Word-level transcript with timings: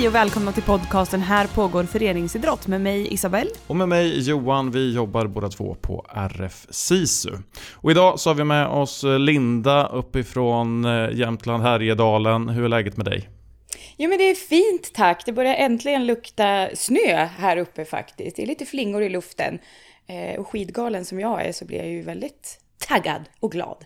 Hej 0.00 0.08
och 0.08 0.14
välkomna 0.14 0.52
till 0.52 0.62
podcasten 0.62 1.20
Här 1.20 1.46
pågår 1.46 1.84
föreningsidrott 1.84 2.66
med 2.66 2.80
mig 2.80 3.14
Isabelle. 3.14 3.50
Och 3.66 3.76
med 3.76 3.88
mig 3.88 4.28
Johan, 4.28 4.70
vi 4.70 4.94
jobbar 4.94 5.26
båda 5.26 5.48
två 5.48 5.76
på 5.80 6.06
RF 6.14 6.66
SISU. 6.70 7.30
Och 7.72 7.90
idag 7.90 8.20
så 8.20 8.30
har 8.30 8.34
vi 8.34 8.44
med 8.44 8.66
oss 8.66 9.04
Linda 9.18 9.88
uppifrån 9.88 10.84
eh, 10.84 11.10
Jämtland, 11.12 11.62
Härjedalen. 11.62 12.48
Hur 12.48 12.64
är 12.64 12.68
läget 12.68 12.96
med 12.96 13.06
dig? 13.06 13.28
Jo 13.96 14.08
men 14.08 14.18
det 14.18 14.30
är 14.30 14.34
fint 14.34 14.94
tack, 14.94 15.26
det 15.26 15.32
börjar 15.32 15.54
äntligen 15.54 16.06
lukta 16.06 16.68
snö 16.74 17.28
här 17.38 17.56
uppe 17.56 17.84
faktiskt. 17.84 18.36
Det 18.36 18.42
är 18.42 18.46
lite 18.46 18.66
flingor 18.66 19.02
i 19.02 19.08
luften. 19.08 19.58
Eh, 20.06 20.40
och 20.40 20.48
skidgalen 20.48 21.04
som 21.04 21.20
jag 21.20 21.46
är 21.46 21.52
så 21.52 21.64
blir 21.64 21.78
jag 21.78 21.88
ju 21.88 22.02
väldigt 22.02 22.60
taggad 22.88 23.22
och 23.40 23.52
glad. 23.52 23.84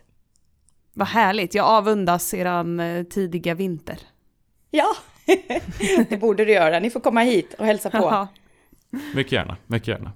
Vad 0.93 1.09
härligt, 1.09 1.55
jag 1.55 1.67
avundas 1.67 2.35
eran 2.35 2.81
eh, 2.81 3.05
tidiga 3.05 3.55
vinter. 3.55 3.99
Ja, 4.71 4.97
det 6.09 6.17
borde 6.21 6.45
du 6.45 6.53
göra. 6.53 6.79
Ni 6.79 6.91
får 6.91 7.01
komma 7.01 7.21
hit 7.21 7.55
och 7.59 7.67
hälsa 7.67 7.91
på. 7.91 8.29
mycket 9.15 9.33
gärna, 9.33 9.57
mycket 9.67 9.89
gärna. 9.89 10.13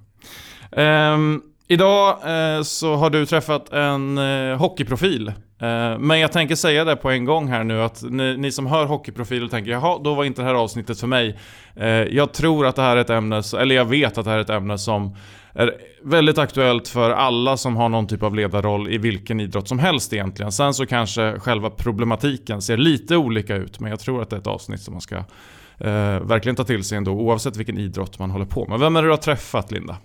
Um, 1.13 1.43
idag 1.67 2.13
uh, 2.13 2.63
så 2.63 2.95
har 2.95 3.09
du 3.09 3.25
träffat 3.25 3.73
en 3.73 4.17
uh, 4.17 4.57
hockeyprofil. 4.57 5.33
Eh, 5.61 5.99
men 5.99 6.19
jag 6.19 6.31
tänker 6.31 6.55
säga 6.55 6.85
det 6.85 6.95
på 6.95 7.09
en 7.09 7.25
gång 7.25 7.47
här 7.47 7.63
nu 7.63 7.81
att 7.81 8.03
ni, 8.09 8.37
ni 8.37 8.51
som 8.51 8.67
hör 8.67 8.85
hockeyprofiler 8.85 9.47
tänker 9.47 9.71
jaha, 9.71 9.99
då 10.03 10.13
var 10.13 10.23
inte 10.23 10.41
det 10.41 10.47
här 10.47 10.55
avsnittet 10.55 10.99
för 10.99 11.07
mig. 11.07 11.37
Eh, 11.75 11.87
jag 11.89 12.33
tror 12.33 12.65
att 12.65 12.75
det 12.75 12.81
här 12.81 12.97
är 12.97 13.01
ett 13.01 13.09
ämne, 13.09 13.41
eller 13.59 13.75
jag 13.75 13.85
vet 13.85 14.17
att 14.17 14.25
det 14.25 14.31
här 14.31 14.37
är 14.37 14.41
ett 14.41 14.49
ämne 14.49 14.77
som 14.77 15.15
är 15.53 15.73
väldigt 16.03 16.37
aktuellt 16.37 16.87
för 16.87 17.11
alla 17.11 17.57
som 17.57 17.75
har 17.75 17.89
någon 17.89 18.07
typ 18.07 18.23
av 18.23 18.35
ledarroll 18.35 18.89
i 18.89 18.97
vilken 18.97 19.39
idrott 19.39 19.67
som 19.67 19.79
helst 19.79 20.13
egentligen. 20.13 20.51
Sen 20.51 20.73
så 20.73 20.85
kanske 20.85 21.39
själva 21.39 21.69
problematiken 21.69 22.61
ser 22.61 22.77
lite 22.77 23.15
olika 23.17 23.55
ut, 23.55 23.79
men 23.79 23.89
jag 23.89 23.99
tror 23.99 24.21
att 24.21 24.29
det 24.29 24.35
är 24.35 24.39
ett 24.39 24.47
avsnitt 24.47 24.81
som 24.81 24.93
man 24.93 25.01
ska 25.01 25.15
eh, 25.15 26.19
verkligen 26.19 26.55
ta 26.55 26.63
till 26.63 26.83
sig 26.83 26.97
ändå, 26.97 27.11
oavsett 27.11 27.57
vilken 27.57 27.77
idrott 27.77 28.19
man 28.19 28.31
håller 28.31 28.45
på 28.45 28.65
med. 28.65 28.79
Vem 28.79 28.95
är 28.95 29.01
det 29.01 29.07
du 29.07 29.11
har 29.11 29.17
träffat, 29.17 29.71
Linda? 29.71 29.97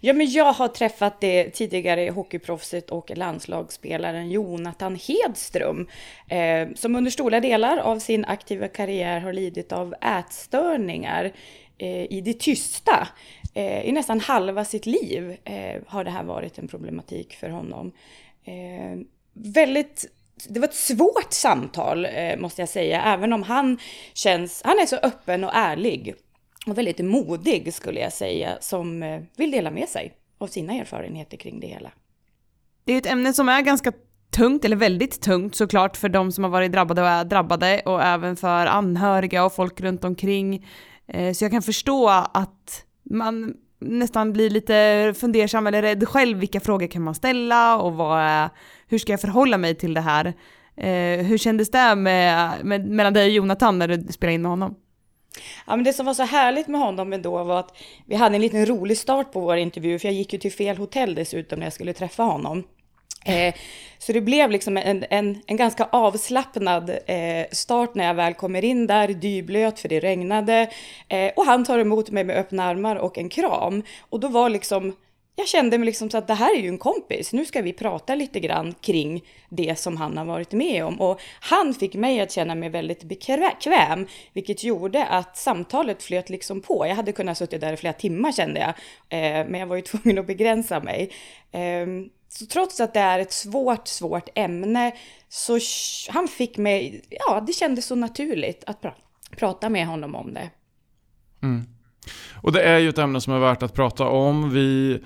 Ja, 0.00 0.12
men 0.12 0.30
jag 0.30 0.52
har 0.52 0.68
träffat 0.68 1.20
det 1.20 1.50
tidigare 1.50 2.10
hockeyproffset 2.10 2.90
och 2.90 3.10
landslagsspelaren 3.16 4.30
Jonathan 4.30 4.96
Hedström, 4.96 5.88
eh, 6.28 6.68
som 6.74 6.96
under 6.96 7.10
stora 7.10 7.40
delar 7.40 7.78
av 7.78 7.98
sin 7.98 8.24
aktiva 8.24 8.68
karriär 8.68 9.20
har 9.20 9.32
lidit 9.32 9.72
av 9.72 9.94
ätstörningar 10.18 11.32
eh, 11.78 12.12
i 12.12 12.20
det 12.24 12.40
tysta. 12.40 13.08
Eh, 13.54 13.84
I 13.84 13.92
nästan 13.92 14.20
halva 14.20 14.64
sitt 14.64 14.86
liv 14.86 15.36
eh, 15.44 15.82
har 15.86 16.04
det 16.04 16.10
här 16.10 16.24
varit 16.24 16.58
en 16.58 16.68
problematik 16.68 17.36
för 17.36 17.48
honom. 17.48 17.92
Eh, 18.44 19.00
väldigt 19.32 20.06
det 20.48 20.60
var 20.60 20.68
ett 20.68 20.74
svårt 20.74 21.32
samtal 21.32 22.04
eh, 22.04 22.36
måste 22.38 22.62
jag 22.62 22.68
säga, 22.68 23.02
även 23.02 23.32
om 23.32 23.42
han 23.42 23.78
känns, 24.14 24.62
han 24.64 24.78
är 24.78 24.86
så 24.86 24.96
öppen 24.96 25.44
och 25.44 25.50
ärlig 25.54 26.14
och 26.70 26.78
väldigt 26.78 26.98
modig 26.98 27.74
skulle 27.74 28.00
jag 28.00 28.12
säga, 28.12 28.58
som 28.60 29.02
eh, 29.02 29.20
vill 29.36 29.50
dela 29.50 29.70
med 29.70 29.88
sig 29.88 30.12
av 30.38 30.46
sina 30.46 30.72
erfarenheter 30.72 31.36
kring 31.36 31.60
det 31.60 31.66
hela. 31.66 31.90
Det 32.84 32.92
är 32.92 32.98
ett 32.98 33.06
ämne 33.06 33.32
som 33.32 33.48
är 33.48 33.62
ganska 33.62 33.92
tungt, 34.30 34.64
eller 34.64 34.76
väldigt 34.76 35.20
tungt 35.20 35.54
såklart 35.54 35.96
för 35.96 36.08
de 36.08 36.32
som 36.32 36.44
har 36.44 36.50
varit 36.50 36.72
drabbade 36.72 37.02
och 37.02 37.08
är 37.08 37.24
drabbade 37.24 37.82
och 37.84 38.02
även 38.02 38.36
för 38.36 38.66
anhöriga 38.66 39.44
och 39.44 39.54
folk 39.54 39.80
runt 39.80 40.04
omkring. 40.04 40.66
Eh, 41.06 41.32
så 41.32 41.44
jag 41.44 41.50
kan 41.50 41.62
förstå 41.62 42.08
att 42.34 42.84
man 43.02 43.54
nästan 43.80 44.32
blir 44.32 44.50
lite 44.50 45.14
fundersam 45.16 45.66
eller 45.66 45.82
rädd 45.82 46.08
själv. 46.08 46.38
Vilka 46.38 46.60
frågor 46.60 46.86
kan 46.86 47.02
man 47.02 47.14
ställa 47.14 47.78
och 47.78 47.92
vad 47.92 48.20
är, 48.20 48.48
hur 48.88 48.98
ska 48.98 49.12
jag 49.12 49.20
förhålla 49.20 49.58
mig 49.58 49.74
till 49.74 49.94
det 49.94 50.00
här? 50.00 50.26
Eh, 50.76 51.26
hur 51.26 51.38
kändes 51.38 51.70
det 51.70 51.94
med, 51.94 52.50
med, 52.64 52.88
mellan 52.90 53.12
dig 53.12 53.26
och 53.26 53.34
Jonathan 53.34 53.78
när 53.78 53.88
du 53.88 54.12
spelade 54.12 54.34
in 54.34 54.42
med 54.42 54.50
honom? 54.50 54.74
Ja, 55.66 55.76
men 55.76 55.84
det 55.84 55.92
som 55.92 56.06
var 56.06 56.14
så 56.14 56.22
härligt 56.22 56.68
med 56.68 56.80
honom 56.80 57.12
ändå 57.12 57.44
var 57.44 57.60
att 57.60 57.76
vi 58.06 58.14
hade 58.14 58.34
en 58.34 58.40
liten 58.40 58.66
rolig 58.66 58.98
start 58.98 59.32
på 59.32 59.40
vår 59.40 59.56
intervju, 59.56 59.98
för 59.98 60.08
jag 60.08 60.14
gick 60.14 60.32
ju 60.32 60.38
till 60.38 60.52
fel 60.52 60.76
hotell 60.76 61.14
dessutom 61.14 61.58
när 61.58 61.66
jag 61.66 61.72
skulle 61.72 61.92
träffa 61.92 62.22
honom. 62.22 62.64
Eh, 63.24 63.54
så 63.98 64.12
det 64.12 64.20
blev 64.20 64.50
liksom 64.50 64.76
en, 64.76 65.04
en, 65.10 65.42
en 65.46 65.56
ganska 65.56 65.84
avslappnad 65.92 66.90
eh, 66.90 67.46
start 67.52 67.94
när 67.94 68.06
jag 68.06 68.14
väl 68.14 68.34
kommer 68.34 68.64
in 68.64 68.86
där, 68.86 69.08
dyblöt 69.08 69.80
för 69.80 69.88
det 69.88 70.00
regnade. 70.00 70.70
Eh, 71.08 71.30
och 71.36 71.44
han 71.44 71.64
tar 71.64 71.78
emot 71.78 72.10
mig 72.10 72.24
med 72.24 72.36
öppna 72.36 72.64
armar 72.64 72.96
och 72.96 73.18
en 73.18 73.28
kram. 73.28 73.82
Och 74.00 74.20
då 74.20 74.28
var 74.28 74.48
liksom, 74.48 74.96
jag 75.40 75.48
kände 75.48 75.78
mig 75.78 75.86
liksom 75.86 76.10
så 76.10 76.18
att 76.18 76.26
det 76.26 76.34
här 76.34 76.56
är 76.56 76.62
ju 76.62 76.68
en 76.68 76.78
kompis, 76.78 77.32
nu 77.32 77.44
ska 77.44 77.62
vi 77.62 77.72
prata 77.72 78.14
lite 78.14 78.40
grann 78.40 78.74
kring 78.80 79.24
det 79.48 79.78
som 79.78 79.96
han 79.96 80.16
har 80.16 80.24
varit 80.24 80.52
med 80.52 80.84
om. 80.84 81.00
Och 81.00 81.20
han 81.40 81.74
fick 81.74 81.94
mig 81.94 82.20
att 82.20 82.32
känna 82.32 82.54
mig 82.54 82.68
väldigt 82.68 83.04
bekväm, 83.04 84.06
vilket 84.32 84.64
gjorde 84.64 85.06
att 85.06 85.36
samtalet 85.36 86.02
flöt 86.02 86.30
liksom 86.30 86.60
på. 86.60 86.86
Jag 86.86 86.96
hade 86.96 87.12
kunnat 87.12 87.38
sitta 87.38 87.58
där 87.58 87.72
i 87.72 87.76
flera 87.76 87.92
timmar 87.92 88.32
kände 88.32 88.60
jag, 88.60 88.68
eh, 89.18 89.46
men 89.48 89.60
jag 89.60 89.66
var 89.66 89.76
ju 89.76 89.82
tvungen 89.92 90.18
att 90.18 90.26
begränsa 90.26 90.80
mig. 90.80 91.10
Ehm, 91.52 92.08
så 92.28 92.46
trots 92.46 92.80
att 92.80 92.94
det 92.94 93.00
är 93.00 93.18
ett 93.18 93.32
svårt, 93.32 93.88
svårt 93.88 94.28
ämne 94.34 94.92
så 95.28 95.58
han 96.08 96.28
fick 96.28 96.58
mig, 96.58 97.02
ja 97.10 97.40
det 97.46 97.52
kändes 97.52 97.86
så 97.86 97.94
naturligt 97.94 98.64
att 98.66 98.80
pra 98.80 98.94
prata 99.36 99.68
med 99.68 99.86
honom 99.86 100.14
om 100.14 100.34
det. 100.34 100.50
Mm. 101.42 101.66
Och 102.42 102.52
det 102.52 102.62
är 102.62 102.78
ju 102.78 102.88
ett 102.88 102.98
ämne 102.98 103.20
som 103.20 103.32
är 103.32 103.38
värt 103.38 103.62
att 103.62 103.74
prata 103.74 104.08
om. 104.08 104.50
Vi 104.50 105.00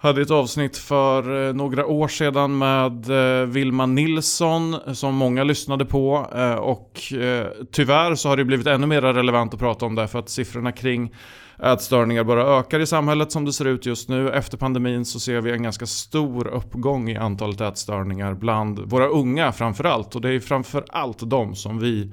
hade 0.00 0.22
ett 0.22 0.30
avsnitt 0.30 0.76
för 0.76 1.48
eh, 1.48 1.54
några 1.54 1.86
år 1.86 2.08
sedan 2.08 2.58
med 2.58 3.10
eh, 3.10 3.46
Vilma 3.46 3.86
Nilsson 3.86 4.76
som 4.94 5.14
många 5.14 5.44
lyssnade 5.44 5.84
på 5.84 6.26
eh, 6.34 6.54
och 6.54 7.00
tyvärr 7.72 8.14
så 8.14 8.28
har 8.28 8.36
det 8.36 8.44
blivit 8.44 8.66
ännu 8.66 8.86
mer 8.86 9.02
relevant 9.02 9.54
att 9.54 9.60
prata 9.60 9.86
om 9.86 9.94
det 9.94 10.08
för 10.08 10.18
att 10.18 10.28
siffrorna 10.28 10.72
kring 10.72 11.14
ätstörningar 11.62 12.24
bara 12.24 12.58
ökar 12.58 12.80
i 12.80 12.86
samhället 12.86 13.32
som 13.32 13.44
det 13.44 13.52
ser 13.52 13.64
ut 13.64 13.86
just 13.86 14.08
nu. 14.08 14.30
Efter 14.30 14.58
pandemin 14.58 15.04
så 15.04 15.20
ser 15.20 15.40
vi 15.40 15.52
en 15.52 15.62
ganska 15.62 15.86
stor 15.86 16.46
uppgång 16.48 17.10
i 17.10 17.16
antalet 17.16 17.60
ätstörningar 17.60 18.34
bland 18.34 18.78
våra 18.78 19.06
unga 19.06 19.52
framförallt. 19.52 20.14
Och 20.14 20.20
det 20.20 20.30
är 20.30 20.40
framförallt 20.40 21.30
de 21.30 21.54
som 21.54 21.78
vi 21.78 22.12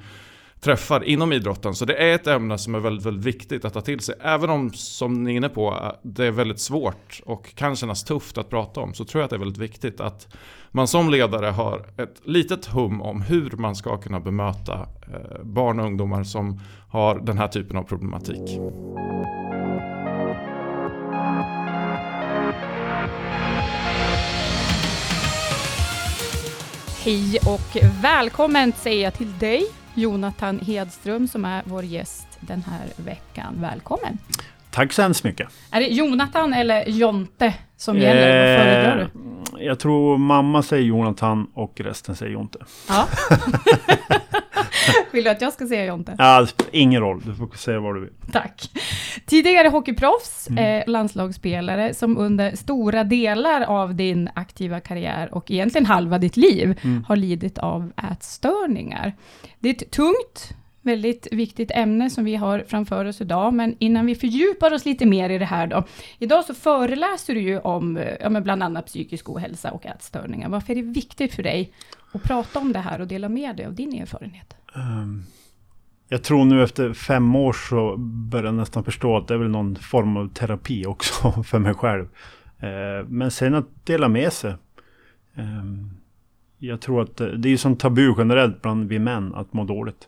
träffar 0.59 1.03
inom 1.03 1.34
idrotten. 1.34 1.75
Så 1.75 1.85
det 1.85 1.94
är 1.95 2.16
ett 2.16 2.28
ämne 2.28 2.57
som 2.57 2.75
är 2.75 2.79
väldigt, 2.79 3.06
väldigt 3.06 3.25
viktigt 3.25 3.66
att 3.66 3.73
ta 3.73 3.81
till 3.81 4.00
sig. 4.00 4.16
Även 4.22 4.50
om, 4.50 4.73
som 4.73 5.23
ni 5.23 5.34
är 5.34 5.38
inne 5.38 5.50
på, 5.50 5.91
det 6.03 6.25
är 6.25 6.31
väldigt 6.31 6.59
svårt 6.59 7.22
och 7.25 7.56
kan 7.56 7.75
kännas 7.75 8.03
tufft 8.03 8.38
att 8.38 8.50
prata 8.50 8.79
om. 8.79 8.94
Så 8.94 9.06
tror 9.06 9.22
jag 9.22 9.25
att 9.25 9.29
det 9.29 9.35
är 9.35 9.40
väldigt 9.40 9.62
viktigt 9.62 10.01
att 10.01 10.28
man 10.72 10.88
som 10.88 11.09
ledare 11.09 11.45
har 11.45 11.85
ett 11.97 12.22
litet 12.23 12.66
hum 12.66 13.01
om 13.01 13.22
hur 13.22 13.51
man 13.51 13.75
ska 13.75 13.97
kunna 13.97 14.19
bemöta 14.19 14.73
eh, 15.13 15.44
barn 15.44 15.79
och 15.79 15.85
ungdomar 15.85 16.23
som 16.23 16.59
har 16.89 17.19
den 17.19 17.38
här 17.38 17.47
typen 17.47 17.78
av 17.78 17.84
problematik. 17.84 18.59
Hej 27.07 27.39
och 27.45 27.84
välkommen 28.03 28.72
säger 28.72 29.03
jag 29.03 29.13
till 29.13 29.38
dig, 29.38 29.68
Jonathan 29.97 30.59
Hedström, 30.59 31.27
som 31.27 31.45
är 31.45 31.61
vår 31.65 31.83
gäst 31.83 32.27
den 32.39 32.63
här 32.63 32.87
veckan. 33.05 33.55
Välkommen! 33.61 34.17
Tack 34.71 34.93
så 34.93 35.01
hemskt 35.01 35.23
mycket! 35.23 35.47
Är 35.71 35.79
det 35.79 35.87
Jonathan 35.87 36.53
eller 36.53 36.85
Jonte 36.89 37.53
som 37.77 37.97
gäller? 37.97 38.47
Vad 38.47 38.65
föredrar 38.65 39.09
du? 39.13 39.63
Jag 39.65 39.79
tror 39.79 40.17
mamma 40.17 40.63
säger 40.63 40.83
Jonathan 40.83 41.47
och 41.53 41.79
resten 41.81 42.15
säger 42.15 42.31
Jonte. 42.31 42.59
Ja. 42.89 43.07
vill 45.12 45.24
du 45.24 45.30
att 45.30 45.42
jag 45.42 45.54
ska 45.54 45.68
säga 45.68 45.86
Jonte? 45.86 46.16
Ja, 46.18 46.48
ingen 46.72 47.01
roll. 47.01 47.22
Du 47.25 47.36
får 47.36 47.57
säga 47.57 47.80
vad 47.80 47.95
du 47.95 48.00
vill. 48.00 48.13
Tack. 48.31 48.72
Tidigare 49.25 49.68
hockeyproffs, 49.68 50.48
mm. 50.50 50.81
eh, 50.81 50.84
landslagsspelare, 50.88 51.94
som 51.94 52.18
under 52.18 52.56
stora 52.56 53.04
delar 53.04 53.62
av 53.62 53.95
din 53.95 54.30
aktiva 54.34 54.80
karriär 54.80 55.34
och 55.34 55.51
egentligen 55.51 55.86
halva 55.86 56.18
ditt 56.18 56.38
liv 56.38 56.80
mm. 56.84 57.04
har 57.04 57.16
lidit 57.16 57.57
av 57.57 57.92
ätstörningar. 58.12 59.13
Det 59.60 59.69
är 59.69 59.74
ett 59.74 59.92
tungt 59.92 60.54
väldigt 60.88 61.28
viktigt 61.31 61.72
ämne 61.72 62.10
som 62.10 62.25
vi 62.25 62.36
har 62.36 62.66
framför 62.68 63.06
oss 63.06 63.22
idag. 63.22 63.54
Men 63.54 63.75
innan 63.80 64.06
vi 64.06 64.16
fördjupar 64.16 64.74
oss 64.74 64.86
lite 64.86 65.06
mer 65.06 65.30
i 65.30 65.38
det 65.38 65.45
här 65.45 65.68
då. 65.68 65.84
Idag 66.19 66.45
så 66.45 66.54
föreläser 66.54 67.34
du 67.36 67.42
ju 67.42 67.60
om 67.60 68.00
ja, 68.22 68.30
men 68.30 68.44
bland 68.44 68.63
annat 68.63 68.86
psykisk 68.86 69.30
ohälsa 69.30 69.72
och 69.72 69.86
ätstörningar. 69.86 70.50
Varför 70.50 70.72
är 70.72 70.75
det 70.75 70.81
viktigt 70.81 71.34
för 71.34 71.44
dig 71.44 71.72
att 72.12 72.24
prata 72.24 72.60
om 72.60 72.74
det 72.74 72.80
här 72.80 73.01
och 73.01 73.07
dela 73.07 73.30
med 73.30 73.56
dig 73.56 73.66
av 73.66 73.74
din 73.74 74.01
erfarenhet? 74.01 74.54
Um, 74.77 75.24
jag 76.09 76.24
tror 76.24 76.45
nu 76.45 76.63
efter 76.63 76.94
fem 76.94 77.35
år 77.35 77.53
så 77.53 77.97
börjar 77.97 78.45
jag 78.45 78.53
nästan 78.53 78.83
förstå 78.83 79.18
att 79.18 79.27
det 79.27 79.33
är 79.33 79.38
väl 79.38 79.50
någon 79.50 79.75
form 79.75 80.18
av 80.18 80.27
terapi 80.27 80.85
också 80.85 81.31
för 81.44 81.59
mig 81.59 81.74
själv. 81.74 82.03
Uh, 82.03 83.07
men 83.07 83.31
sen 83.31 83.56
att 83.56 83.85
dela 83.85 84.07
med 84.07 84.33
sig. 84.33 84.56
Um, 85.35 85.91
jag 86.57 86.81
tror 86.81 87.01
att 87.01 87.18
det 87.18 87.50
är 87.50 87.57
som 87.57 87.75
tabu 87.75 88.13
generellt 88.18 88.62
bland 88.62 88.89
vi 88.89 89.00
män 89.00 89.35
att 89.35 89.53
må 89.53 89.63
dåligt. 89.63 90.07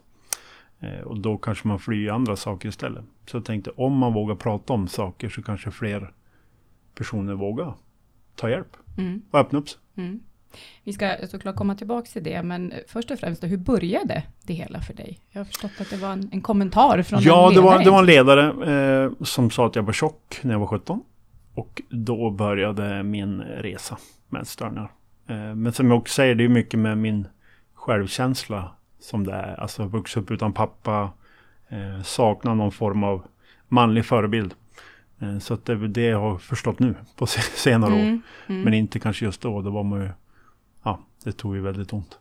Eh, 0.79 1.01
och 1.01 1.19
då 1.19 1.37
kanske 1.37 1.67
man 1.67 1.79
flyr 1.79 2.09
andra 2.09 2.35
saker 2.35 2.69
istället. 2.69 3.05
Så 3.25 3.37
jag 3.37 3.45
tänkte 3.45 3.71
om 3.71 3.97
man 3.97 4.13
vågar 4.13 4.35
prata 4.35 4.73
om 4.73 4.87
saker 4.87 5.29
så 5.29 5.41
kanske 5.41 5.71
fler 5.71 6.13
personer 6.95 7.33
vågar 7.33 7.73
ta 8.35 8.49
hjälp 8.49 8.77
mm. 8.97 9.21
och 9.31 9.39
öppna 9.39 9.59
upp 9.59 9.69
sig. 9.69 9.79
Mm. 9.95 10.19
Vi 10.83 10.93
ska 10.93 11.15
såklart 11.27 11.55
komma 11.55 11.75
tillbaka 11.75 12.07
till 12.13 12.23
det, 12.23 12.43
men 12.43 12.73
först 12.87 13.11
och 13.11 13.19
främst, 13.19 13.43
hur 13.43 13.57
började 13.57 14.23
det 14.43 14.53
hela 14.53 14.79
för 14.81 14.93
dig? 14.93 15.19
Jag 15.31 15.39
har 15.39 15.45
förstått 15.45 15.71
att 15.79 15.89
det 15.89 15.97
var 15.97 16.11
en, 16.11 16.29
en 16.31 16.41
kommentar 16.41 17.03
från 17.03 17.21
ja, 17.21 17.47
en 17.47 17.53
det 17.55 17.61
var, 17.61 17.71
ledare. 17.71 17.83
det 17.83 17.91
var 17.91 17.99
en 17.99 18.05
ledare 18.05 19.03
eh, 19.05 19.11
som 19.23 19.51
sa 19.51 19.67
att 19.67 19.75
jag 19.75 19.83
var 19.83 19.93
tjock 19.93 20.39
när 20.41 20.51
jag 20.51 20.59
var 20.59 20.67
17. 20.67 21.01
Och 21.53 21.81
då 21.89 22.29
började 22.31 23.03
min 23.03 23.41
resa 23.41 23.97
med 24.29 24.41
ätstörningar. 24.41 24.91
Eh, 25.27 25.55
men 25.55 25.73
som 25.73 25.87
jag 25.91 25.99
också 25.99 26.13
säger, 26.13 26.35
det 26.35 26.43
är 26.43 26.49
mycket 26.49 26.79
med 26.79 26.97
min 26.97 27.27
självkänsla 27.73 28.71
som 28.99 29.27
det 29.27 29.33
är. 29.33 29.59
Alltså 29.59 29.83
vuxit 29.85 30.17
upp 30.23 30.31
utan 30.31 30.53
pappa, 30.53 31.09
eh, 31.69 32.01
sakna 32.03 32.53
någon 32.53 32.71
form 32.71 33.03
av 33.03 33.23
manlig 33.67 34.05
förebild. 34.05 34.53
Eh, 35.21 35.39
så 35.39 35.53
att 35.53 35.65
det 35.65 35.87
det 35.87 36.01
jag 36.01 36.19
har 36.19 36.37
förstått 36.37 36.79
nu 36.79 36.95
på 37.15 37.25
se- 37.25 37.41
senare 37.41 37.93
år. 37.93 37.99
Mm, 37.99 38.21
mm. 38.47 38.61
Men 38.61 38.73
inte 38.73 38.99
kanske 38.99 39.25
just 39.25 39.41
då, 39.41 39.61
då 39.61 39.69
var 39.69 39.83
man 39.83 40.01
ju... 40.01 40.09
Ja, 40.83 40.99
det 41.23 41.31
tog 41.31 41.55
ju 41.55 41.61
väldigt 41.61 41.93
ont. 41.93 42.19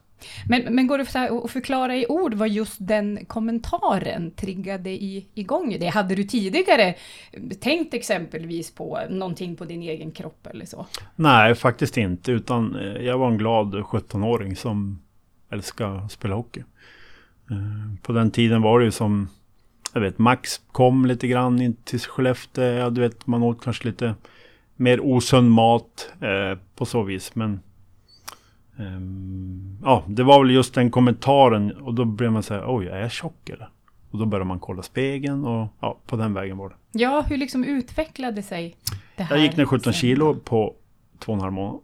Men, 0.48 0.74
men 0.74 0.86
går 0.86 0.98
det 0.98 1.42
att 1.44 1.50
förklara 1.50 1.96
i 1.96 2.06
ord 2.06 2.34
vad 2.34 2.48
just 2.48 2.76
den 2.78 3.24
kommentaren 3.26 4.30
triggade 4.30 4.90
i, 4.90 5.26
igång 5.34 5.76
det? 5.80 5.86
Hade 5.86 6.14
du 6.14 6.24
tidigare 6.24 6.94
tänkt 7.60 7.94
exempelvis 7.94 8.74
på 8.74 8.98
någonting 9.10 9.56
på 9.56 9.64
din 9.64 9.82
egen 9.82 10.10
kropp 10.10 10.46
eller 10.46 10.64
så? 10.64 10.86
Nej, 11.16 11.54
faktiskt 11.54 11.96
inte. 11.96 12.32
Utan 12.32 12.74
eh, 12.76 13.02
jag 13.02 13.18
var 13.18 13.28
en 13.30 13.38
glad 13.38 13.74
17-åring 13.74 14.56
som 14.56 15.02
älskar 15.50 15.96
att 15.96 16.12
spela 16.12 16.34
hockey. 16.34 16.60
Eh, 17.50 18.02
På 18.02 18.12
den 18.12 18.30
tiden 18.30 18.62
var 18.62 18.78
det 18.78 18.84
ju 18.84 18.90
som... 18.90 19.28
Jag 19.92 20.00
vet, 20.00 20.18
Max 20.18 20.60
kom 20.72 21.06
lite 21.06 21.28
grann 21.28 21.60
in 21.62 21.76
till 21.84 22.00
Skellefteå. 22.00 22.64
Ja, 22.64 22.90
du 22.90 23.00
vet, 23.00 23.26
man 23.26 23.42
åt 23.42 23.62
kanske 23.62 23.84
lite 23.84 24.14
mer 24.76 25.00
osund 25.00 25.50
mat 25.50 26.12
eh, 26.20 26.58
på 26.76 26.86
så 26.86 27.02
vis. 27.02 27.34
Men... 27.34 27.60
ehm, 28.78 29.78
ja, 29.82 30.04
det 30.06 30.22
var 30.22 30.44
väl 30.44 30.54
just 30.54 30.74
den 30.74 30.90
kommentaren. 30.90 31.72
Och 31.72 31.94
då 31.94 32.04
blev 32.04 32.32
man 32.32 32.42
säga, 32.42 32.64
oj, 32.66 32.86
är 32.86 33.00
jag 33.00 33.12
tjock 33.12 33.48
eller? 33.48 33.68
Och 34.10 34.18
då 34.18 34.26
började 34.26 34.48
man 34.48 34.60
kolla 34.60 34.82
spegeln 34.82 35.44
och 35.44 35.68
ja, 35.80 35.98
på 36.06 36.16
den 36.16 36.34
vägen 36.34 36.56
var 36.56 36.68
det. 36.68 36.74
Ja, 36.92 37.24
hur 37.28 37.36
liksom 37.36 37.64
utvecklade 37.64 38.42
sig 38.42 38.76
det 39.16 39.22
här? 39.22 39.36
Jag 39.36 39.44
gick 39.44 39.56
ner 39.56 39.64
17 39.64 39.84
sen? 39.84 39.92
kilo 39.92 40.34
på 40.34 40.74
två 41.18 41.32
och 41.32 41.36
en 41.36 41.42
halv 41.42 41.52
månad. 41.52 41.80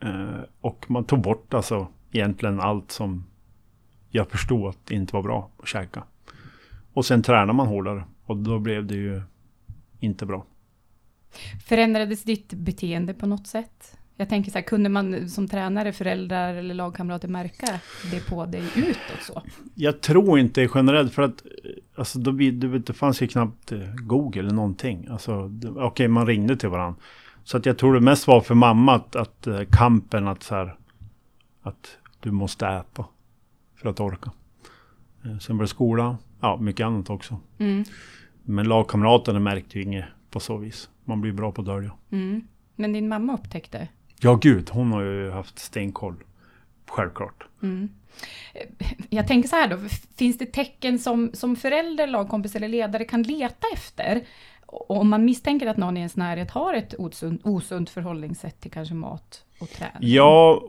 Eh, 0.00 0.40
och 0.60 0.90
man 0.90 1.04
tog 1.04 1.20
bort 1.20 1.54
alltså 1.54 1.88
egentligen 2.10 2.60
allt 2.60 2.90
som 2.90 3.24
jag 4.10 4.30
förstod 4.30 4.68
att 4.68 4.86
det 4.86 4.94
inte 4.94 5.14
var 5.14 5.22
bra 5.22 5.50
att 5.58 5.68
käka. 5.68 6.04
Och 6.92 7.06
sen 7.06 7.22
tränar 7.22 7.52
man 7.52 7.66
hårdare 7.66 8.04
och 8.26 8.36
då 8.36 8.58
blev 8.58 8.86
det 8.86 8.94
ju 8.94 9.22
inte 10.00 10.26
bra. 10.26 10.44
Förändrades 11.66 12.22
ditt 12.22 12.54
beteende 12.54 13.14
på 13.14 13.26
något 13.26 13.46
sätt? 13.46 13.96
Jag 14.20 14.28
tänker 14.28 14.50
så 14.50 14.58
här, 14.58 14.64
kunde 14.64 14.88
man 14.88 15.28
som 15.28 15.48
tränare, 15.48 15.92
föräldrar 15.92 16.54
eller 16.54 16.74
lagkamrater 16.74 17.28
märka 17.28 17.80
det 18.10 18.28
på 18.28 18.46
dig 18.46 18.62
utåt 18.76 19.22
så? 19.22 19.42
Jag 19.74 20.00
tror 20.00 20.38
inte 20.38 20.68
generellt 20.74 21.14
för 21.14 21.22
att 21.22 21.42
eh, 21.46 21.70
alltså, 21.94 22.18
då, 22.18 22.30
du 22.30 22.68
vet, 22.68 22.86
det 22.86 22.92
fanns 22.92 23.22
ju 23.22 23.26
knappt 23.26 23.72
eh, 23.72 23.78
Google 23.94 24.40
eller 24.40 24.50
någonting. 24.50 25.06
Alltså, 25.10 25.50
Okej, 25.76 26.08
man 26.08 26.26
ringde 26.26 26.56
till 26.56 26.68
varandra. 26.68 27.00
Så 27.44 27.56
att 27.56 27.66
jag 27.66 27.78
tror 27.78 27.94
det 27.94 28.00
mest 28.00 28.26
var 28.26 28.40
för 28.40 28.54
mamma 28.54 28.94
att, 28.94 29.16
att 29.16 29.46
eh, 29.46 29.60
kampen 29.70 30.28
att 30.28 30.42
så 30.42 30.54
här, 30.54 30.76
att 31.62 31.98
du 32.20 32.30
måste 32.30 32.66
äta 32.66 33.04
för 33.76 33.88
att 33.88 34.00
orka. 34.00 34.30
Sen 35.40 35.56
var 35.56 35.64
det 35.64 35.68
skola, 35.68 36.16
ja 36.40 36.56
mycket 36.56 36.86
annat 36.86 37.10
också. 37.10 37.36
Mm. 37.58 37.84
Men 38.42 38.68
lagkamraterna 38.68 39.40
märkte 39.40 39.78
ju 39.78 39.84
inget 39.84 40.04
på 40.30 40.40
så 40.40 40.56
vis. 40.56 40.90
Man 41.04 41.20
blir 41.20 41.32
bra 41.32 41.52
på 41.52 41.60
att 41.60 41.66
dölja. 41.66 41.92
Mm. 42.10 42.42
Men 42.76 42.92
din 42.92 43.08
mamma 43.08 43.34
upptäckte? 43.34 43.88
Ja 44.22 44.34
gud, 44.34 44.70
hon 44.70 44.92
har 44.92 45.02
ju 45.02 45.30
haft 45.30 45.58
stenkoll. 45.58 46.16
Självklart. 46.88 47.44
Mm. 47.62 47.88
Jag 49.10 49.26
tänker 49.28 49.48
så 49.48 49.56
här 49.56 49.68
då, 49.68 49.78
finns 50.16 50.38
det 50.38 50.46
tecken 50.46 50.98
som, 50.98 51.30
som 51.32 51.56
förälder, 51.56 52.06
lagkompis 52.06 52.56
eller 52.56 52.68
ledare 52.68 53.04
kan 53.04 53.22
leta 53.22 53.66
efter? 53.74 54.20
Om 54.66 55.08
man 55.08 55.24
misstänker 55.24 55.66
att 55.66 55.76
någon 55.76 55.96
i 55.96 56.00
ens 56.00 56.16
närhet 56.16 56.50
har 56.50 56.74
ett 56.74 56.94
osunt, 56.98 57.40
osunt 57.44 57.90
förhållningssätt 57.90 58.60
till 58.60 58.70
kanske 58.70 58.94
mat 58.94 59.44
och 59.60 59.68
träning? 59.68 59.96
Ja, 60.00 60.62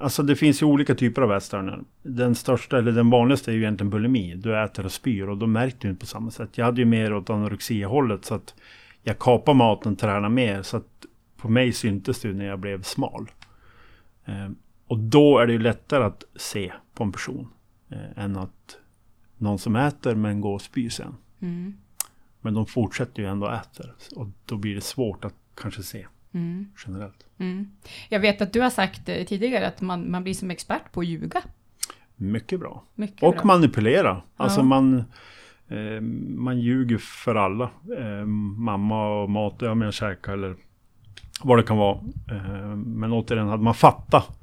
alltså 0.00 0.22
det 0.22 0.36
finns 0.36 0.62
ju 0.62 0.66
olika 0.66 0.94
typer 0.94 1.22
av 1.22 1.32
ätstörningar. 1.32 1.80
Den 2.02 2.34
största, 2.34 2.78
eller 2.78 2.92
den 2.92 3.10
vanligaste 3.10 3.50
är 3.50 3.52
ju 3.52 3.60
egentligen 3.60 3.90
bulimi. 3.90 4.34
Du 4.34 4.64
äter 4.64 4.84
och 4.84 4.92
spyr 4.92 5.28
och 5.28 5.36
då 5.36 5.46
märker 5.46 5.78
du 5.80 5.88
inte 5.88 6.00
på 6.00 6.06
samma 6.06 6.30
sätt. 6.30 6.58
Jag 6.58 6.64
hade 6.64 6.80
ju 6.80 6.84
mer 6.84 7.14
åt 7.14 7.30
anorexia-hållet 7.30 8.24
så 8.24 8.34
att 8.34 8.54
jag 9.02 9.18
kapar 9.18 9.54
maten, 9.54 9.96
tränar 9.96 10.28
mer. 10.28 10.62
Så 10.62 10.76
att 10.76 11.06
på 11.40 11.48
mig 11.48 11.72
syntes 11.72 12.20
det 12.20 12.32
när 12.32 12.44
jag 12.44 12.58
blev 12.58 12.82
smal. 12.82 13.30
Eh, 14.24 14.48
och 14.86 14.98
då 14.98 15.38
är 15.38 15.46
det 15.46 15.52
ju 15.52 15.58
lättare 15.58 16.04
att 16.04 16.24
se 16.36 16.72
på 16.94 17.04
en 17.04 17.12
person 17.12 17.48
eh, 17.90 18.24
än 18.24 18.36
att 18.36 18.76
någon 19.36 19.58
som 19.58 19.76
äter 19.76 20.14
men 20.14 20.40
går 20.40 20.54
och 20.54 20.62
spyr 20.62 20.88
sen. 20.90 21.14
Mm. 21.40 21.74
Men 22.40 22.54
de 22.54 22.66
fortsätter 22.66 23.22
ju 23.22 23.28
ändå 23.28 23.46
äta. 23.50 23.84
Och 24.16 24.26
då 24.44 24.56
blir 24.56 24.74
det 24.74 24.80
svårt 24.80 25.24
att 25.24 25.34
kanske 25.54 25.82
se 25.82 26.06
Mm. 26.32 26.66
generellt. 26.86 27.26
Mm. 27.38 27.70
Jag 28.08 28.20
vet 28.20 28.42
att 28.42 28.52
du 28.52 28.60
har 28.60 28.70
sagt 28.70 29.08
eh, 29.08 29.24
tidigare 29.24 29.66
att 29.68 29.80
man, 29.80 30.10
man 30.10 30.22
blir 30.22 30.34
som 30.34 30.50
expert 30.50 30.92
på 30.92 31.00
att 31.00 31.06
ljuga. 31.06 31.42
Mycket 32.16 32.60
bra. 32.60 32.84
Mycket 32.94 33.22
Och 33.22 33.34
bra. 33.34 33.44
manipulera. 33.44 34.22
Alltså 34.36 34.60
Ja. 34.60 34.64
man, 34.64 35.04
eh, 35.68 36.00
man 36.36 36.60
ljuger 36.60 36.98
för 36.98 37.34
alla. 37.34 37.70
Eh, 37.98 38.24
mamma 38.56 39.22
och 39.22 39.30
mat, 39.30 39.54
ja 39.60 39.74
men 39.74 39.84
jag 39.86 39.94
käkar 39.94 40.32
eller 40.32 40.56
vad 41.42 41.58
det 41.58 41.62
kan 41.62 41.76
vara. 41.76 41.98
Eh, 42.30 42.66
men 42.76 43.12
återigen, 43.12 43.48
hade 43.48 43.62
man 43.62 43.74
fattat 43.74 44.38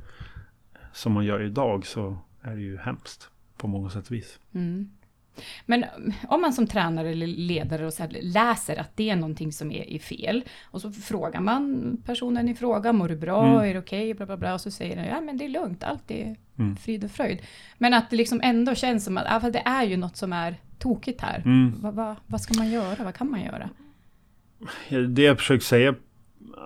som 0.93 1.11
man 1.13 1.25
gör 1.25 1.41
idag 1.41 1.85
så 1.85 2.17
är 2.41 2.55
det 2.55 2.61
ju 2.61 2.77
hemskt 2.77 3.29
på 3.57 3.67
många 3.67 3.89
sätt 3.89 4.05
och 4.05 4.11
vis. 4.11 4.39
Mm. 4.53 4.89
Men 5.65 5.83
eh, 5.83 5.89
om 6.27 6.41
man 6.41 6.53
som 6.53 6.67
tränare 6.67 7.09
eller 7.09 7.27
ledare 7.27 7.85
och 7.85 7.93
så 7.93 8.07
läser 8.21 8.79
att 8.79 8.97
det 8.97 9.09
är 9.09 9.15
någonting 9.15 9.51
som 9.51 9.71
är, 9.71 9.89
är 9.93 9.99
fel 9.99 10.43
och 10.63 10.81
så 10.81 10.91
frågar 10.91 11.39
man 11.41 11.97
personen 12.05 12.49
i 12.49 12.55
fråga, 12.55 12.93
mår 12.93 13.07
du 13.09 13.15
bra, 13.15 13.45
Mm. 13.47 13.69
är 13.69 13.73
det 13.73 13.79
okej, 13.79 14.13
bla 14.13 14.25
bla 14.25 14.37
bla, 14.37 14.53
och 14.53 14.61
så 14.61 14.71
säger 14.71 14.95
den, 14.95 15.05
ja 15.05 15.21
men 15.21 15.37
det 15.37 15.45
är 15.45 15.49
lugnt, 15.49 15.83
allt 15.83 16.11
är 16.11 16.35
Mm. 16.59 16.77
frid 16.77 17.03
och 17.03 17.11
fröjd. 17.11 17.41
Men 17.77 17.93
att 17.93 18.09
det 18.09 18.15
liksom 18.15 18.41
ändå 18.43 18.75
känns 18.75 19.05
som 19.05 19.17
att, 19.17 19.43
ja, 19.43 19.49
det 19.49 19.59
är 19.65 19.83
ju 19.83 19.97
något 19.97 20.15
som 20.17 20.33
är 20.33 20.55
tokigt 20.79 21.21
här. 21.21 21.41
Mm. 21.45 21.73
Vad, 21.81 21.93
vad, 21.93 22.15
vad 22.27 22.41
ska 22.41 22.53
man 22.53 22.69
göra, 22.69 23.03
vad 23.03 23.15
kan 23.15 23.31
man 23.31 23.41
göra? 23.41 23.69
Det 25.09 25.21
jag 25.21 25.37
försöker 25.37 25.65
säga, 25.65 25.95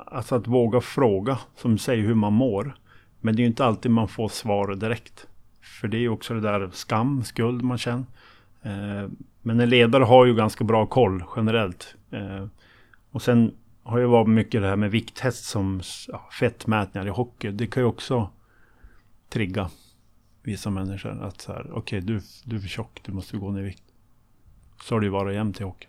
alltså 0.06 0.36
att 0.36 0.48
våga 0.48 0.82
fråga, 0.82 1.40
som 1.56 1.78
säger 1.78 2.04
hur 2.04 2.16
man 2.16 2.34
mår. 2.34 2.78
Men 3.22 3.36
det 3.36 3.40
är 3.40 3.44
ju 3.44 3.48
inte 3.50 3.66
alltid 3.66 3.92
man 3.92 4.08
får 4.08 4.30
svar 4.30 4.76
direkt. 4.76 5.28
För 5.62 5.88
det 5.88 5.98
är 5.98 6.02
ju 6.02 6.10
också 6.10 6.34
det 6.34 6.42
där 6.42 6.70
skam, 6.74 7.24
skuld 7.24 7.62
man 7.62 7.78
känner. 7.78 8.06
Eh, 8.62 9.10
Men 9.42 9.60
en 9.60 9.70
ledare 9.70 10.04
har 10.04 10.26
ju 10.26 10.36
ganska 10.36 10.64
bra 10.64 10.86
koll 10.86 11.24
generellt. 11.36 11.96
Eh, 12.12 12.46
Och 13.12 13.22
sen 13.22 13.52
har 13.84 14.00
ju 14.00 14.06
varit 14.06 14.28
mycket 14.30 14.62
det 14.62 14.68
här 14.68 14.76
med 14.76 14.92
vikthäst 14.92 15.46
som 15.46 15.82
ja, 16.08 16.30
fettmätningar 16.40 17.08
i 17.08 17.10
hockey. 17.10 17.52
Det 17.52 17.68
kan 17.68 17.84
ju 17.84 17.88
också 17.88 18.30
trigga 19.30 19.70
vissa 20.44 20.70
människor. 20.70 21.24
Att 21.24 21.42
så 21.42 21.54
här, 21.54 21.72
okej 21.74 22.02
du, 22.02 22.22
du 22.46 22.56
är 22.56 22.60
för 22.60 22.68
tjock, 22.68 23.02
du 23.06 23.12
måste 23.12 23.38
gå 23.38 23.52
ner 23.52 23.60
i 23.62 23.64
vikt. 23.64 23.84
Så 24.84 24.96
har 24.96 25.00
det 25.00 25.06
ju 25.06 25.12
varit 25.12 25.36
jämt 25.36 25.62
i 25.62 25.64
hockey. 25.64 25.88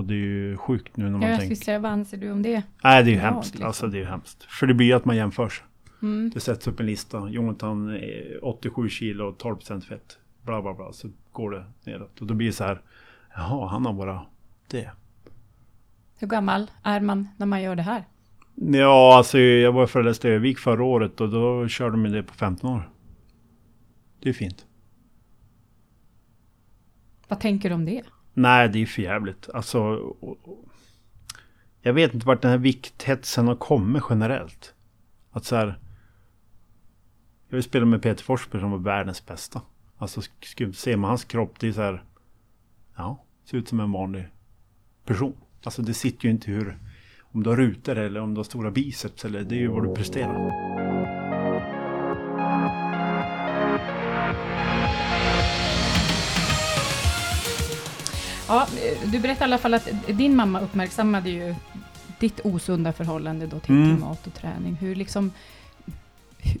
Och 0.00 0.06
det 0.06 0.14
är 0.14 0.16
ju 0.16 0.56
sjukt 0.56 0.96
nu 0.96 1.04
när 1.04 1.10
man 1.10 1.22
Ja, 1.22 1.28
jag 1.28 1.38
tänker. 1.40 1.54
skulle 1.54 1.64
säga, 1.64 1.78
vad 1.78 1.92
anser 1.92 2.16
du 2.16 2.30
om 2.30 2.42
det? 2.42 2.62
Nej, 2.84 3.04
det 3.04 3.10
är 3.10 3.12
ju 3.14 3.18
hemskt. 3.18 3.50
liksom. 3.50 3.66
Alltså 3.66 3.86
det 3.86 3.96
är 3.96 4.00
ju 4.00 4.06
hemskt. 4.06 4.42
För 4.42 4.66
det 4.66 4.74
blir 4.74 4.94
att 4.94 5.04
man 5.04 5.16
jämför 5.16 5.48
sig. 5.48 5.64
Mm. 6.02 6.30
Det 6.34 6.40
sätts 6.40 6.66
upp 6.68 6.80
en 6.80 6.86
lista. 6.86 7.28
Jonathan 7.28 7.90
är 7.90 8.44
87 8.44 8.88
kilo 8.88 9.24
och 9.24 9.36
12% 9.42 9.80
fett. 9.80 10.18
Bla 10.42 10.62
bla 10.62 10.74
bla. 10.74 10.92
Så 10.92 11.08
går 11.32 11.50
det 11.50 11.64
neråt. 11.84 12.20
Och 12.20 12.26
då 12.26 12.34
blir 12.34 12.46
det 12.46 12.52
så 12.52 12.64
här. 12.64 12.82
Jaha, 13.34 13.68
han 13.68 13.86
har 13.86 13.92
bara 13.92 14.20
det. 14.70 14.90
Hur 16.16 16.26
gammal 16.28 16.70
är 16.82 17.00
man 17.00 17.28
när 17.36 17.46
man 17.46 17.62
gör 17.62 17.76
det 17.76 17.82
här? 17.82 18.04
Ja, 18.54 19.16
alltså 19.16 19.38
jag 19.38 19.72
var 19.72 19.86
föreläst 19.86 20.24
i 20.24 20.28
Övik 20.28 20.58
förra 20.58 20.84
året 20.84 21.20
och 21.20 21.28
då 21.30 21.68
körde 21.68 21.90
de 22.02 22.12
det 22.12 22.22
på 22.22 22.34
15 22.34 22.70
år. 22.70 22.90
Det 24.22 24.28
är 24.28 24.32
fint. 24.32 24.66
Vad 27.28 27.40
tänker 27.40 27.68
du 27.68 27.74
om 27.74 27.84
det? 27.84 28.02
Nej, 28.40 28.68
det 28.68 28.82
är 28.82 28.86
för 28.86 29.02
jävligt. 29.02 29.48
Alltså, 29.54 29.80
och, 29.80 30.38
och, 30.42 30.64
jag 31.82 31.92
vet 31.92 32.14
inte 32.14 32.26
vart 32.26 32.42
den 32.42 32.50
här 32.50 32.58
vikthetsen 32.58 33.48
har 33.48 33.56
kommit 33.56 34.02
generellt. 34.10 34.74
Att 35.30 35.44
så 35.44 35.56
här. 35.56 35.78
Jag 37.48 37.56
vill 37.56 37.62
spela 37.62 37.86
med 37.86 38.02
Peter 38.02 38.24
Forsberg 38.24 38.60
som 38.60 38.70
var 38.70 38.78
världens 38.78 39.26
bästa. 39.26 39.62
Alltså 39.96 40.20
ser 40.74 40.96
man 40.96 41.08
hans 41.08 41.24
kropp, 41.24 41.60
det 41.60 41.68
är 41.68 41.72
så 41.72 41.80
här. 41.80 42.04
Ja, 42.96 43.24
ser 43.44 43.58
ut 43.58 43.68
som 43.68 43.80
en 43.80 43.92
vanlig 43.92 44.28
person. 45.04 45.36
Alltså 45.64 45.82
det 45.82 45.94
sitter 45.94 46.24
ju 46.24 46.30
inte 46.30 46.50
hur, 46.50 46.78
om 47.20 47.42
du 47.42 47.50
har 47.50 47.56
rutor 47.56 47.98
eller 47.98 48.20
om 48.20 48.34
du 48.34 48.38
har 48.38 48.44
stora 48.44 48.70
biceps 48.70 49.24
eller 49.24 49.42
det 49.42 49.54
är 49.54 49.60
ju 49.60 49.68
vad 49.68 49.88
du 49.88 49.94
presterar. 49.94 50.59
Ja, 58.50 58.66
du 59.12 59.20
berättade 59.20 59.40
i 59.40 59.44
alla 59.44 59.58
fall 59.58 59.74
att 59.74 59.88
din 60.08 60.36
mamma 60.36 60.60
uppmärksammade 60.60 61.30
ju 61.30 61.54
ditt 62.20 62.40
osunda 62.44 62.92
förhållande 62.92 63.46
då 63.46 63.60
till, 63.60 63.74
Mm. 63.74 63.88
till 63.96 64.04
mat 64.04 64.26
och 64.26 64.34
träning. 64.34 64.74
Hur 64.74 64.94
liksom, 64.94 65.32
hur, 66.38 66.60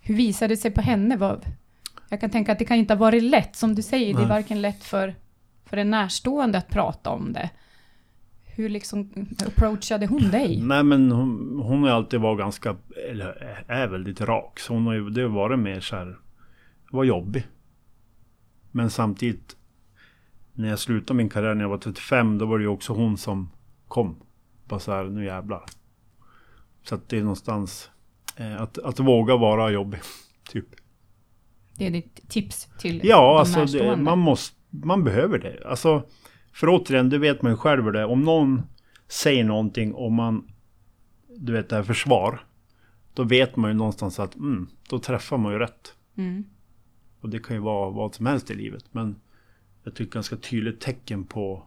hur 0.00 0.14
visade 0.14 0.52
det 0.52 0.56
sig 0.56 0.70
på 0.70 0.80
henne? 0.80 1.16
Vad, 1.16 1.44
jag 2.08 2.20
kan 2.20 2.30
tänka 2.30 2.52
att 2.52 2.58
det 2.58 2.64
kan 2.64 2.76
inte 2.76 2.94
ha 2.94 2.98
varit 2.98 3.22
lätt, 3.22 3.56
som 3.56 3.74
du 3.74 3.82
säger, 3.82 4.14
det 4.14 4.18
är 4.18 4.26
Nej. 4.26 4.28
varken 4.28 4.62
lätt 4.62 4.84
för, 4.84 5.14
för 5.64 5.76
en 5.76 5.90
närstående 5.90 6.58
att 6.58 6.68
prata 6.68 7.10
om 7.10 7.32
det. 7.32 7.50
Hur 8.44 8.68
liksom 8.68 9.10
approachade 9.46 10.06
hon 10.06 10.30
dig? 10.30 10.60
Nej 10.62 10.82
men 10.82 11.12
hon, 11.12 11.60
hon 11.64 11.82
har 11.82 11.90
alltid 11.90 12.20
varit 12.20 12.38
ganska, 12.38 12.76
eller 13.10 13.64
är 13.68 13.86
väldigt 13.88 14.20
rak. 14.20 14.60
Så 14.60 14.72
hon 14.74 14.86
har 14.86 14.94
ju, 14.94 15.10
det 15.10 15.22
har 15.22 15.28
varit 15.28 15.58
mer 15.58 15.80
så 15.80 15.96
här, 15.96 16.16
var 16.90 17.04
jobbig. 17.04 17.46
Men 18.70 18.90
samtidigt, 18.90 19.56
när 20.54 20.68
jag 20.68 20.78
slutade 20.78 21.16
min 21.16 21.28
karriär 21.28 21.54
när 21.54 21.64
jag 21.64 21.68
var 21.68 21.78
35, 21.78 22.38
då 22.38 22.46
var 22.46 22.58
det 22.58 22.62
ju 22.62 22.68
också 22.68 22.92
hon 22.92 23.16
som 23.16 23.50
kom. 23.88 24.16
Bara 24.68 24.80
så 24.80 24.92
här, 24.92 25.04
nu 25.04 25.24
jävlar. 25.24 25.64
Så 26.82 26.94
att 26.94 27.08
det 27.08 27.18
är 27.18 27.22
någonstans, 27.22 27.90
eh, 28.36 28.62
att, 28.62 28.78
att 28.78 29.00
våga 29.00 29.36
vara 29.36 29.70
jobbig. 29.70 30.00
Typ. 30.48 30.66
Det 31.76 31.86
är 31.86 31.90
ditt 31.90 32.28
tips 32.28 32.68
till 32.78 33.00
Ja, 33.04 33.38
alltså 33.40 33.64
det, 33.64 33.96
man 33.96 34.18
måste, 34.18 34.56
man 34.70 35.04
behöver 35.04 35.38
det. 35.38 35.68
Alltså, 35.68 36.02
för 36.52 36.68
återigen, 36.68 37.10
det 37.10 37.18
vet 37.18 37.42
man 37.42 37.52
ju 37.52 37.56
själv 37.56 37.84
hur 37.84 37.92
det. 37.92 38.04
Om 38.04 38.22
någon 38.22 38.62
säger 39.08 39.44
någonting 39.44 39.94
och 39.94 40.12
man, 40.12 40.48
du 41.36 41.52
vet 41.52 41.68
det 41.68 41.76
här 41.76 41.82
försvar. 41.82 42.46
Då 43.14 43.24
vet 43.24 43.56
man 43.56 43.70
ju 43.70 43.76
någonstans 43.76 44.20
att, 44.20 44.34
mm, 44.34 44.68
då 44.88 44.98
träffar 44.98 45.38
man 45.38 45.52
ju 45.52 45.58
rätt. 45.58 45.94
Mm. 46.16 46.44
Och 47.20 47.28
det 47.28 47.38
kan 47.38 47.56
ju 47.56 47.62
vara 47.62 47.90
vad 47.90 48.14
som 48.14 48.26
helst 48.26 48.50
i 48.50 48.54
livet. 48.54 48.84
Men 48.90 49.20
jag 49.82 49.94
tycker 49.94 50.12
ganska 50.12 50.36
tydligt 50.36 50.80
tecken 50.80 51.24
på, 51.24 51.66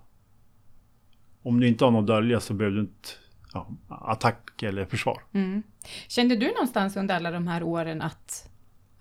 om 1.42 1.60
du 1.60 1.68
inte 1.68 1.86
har 1.86 1.92
något 1.92 2.02
att 2.02 2.08
dölja 2.08 2.40
så 2.40 2.54
behöver 2.54 2.76
du 2.76 2.82
inte 2.82 3.10
ja, 3.54 3.68
attack 3.90 4.64
eller 4.64 4.86
försvar. 4.86 5.22
Mm. 5.34 5.64
Kände 6.08 6.36
du 6.36 6.48
någonstans 6.48 6.98
under 6.98 7.16
alla 7.16 7.32
de 7.32 7.48
här 7.48 7.64
åren 7.64 8.02
att 8.02 8.50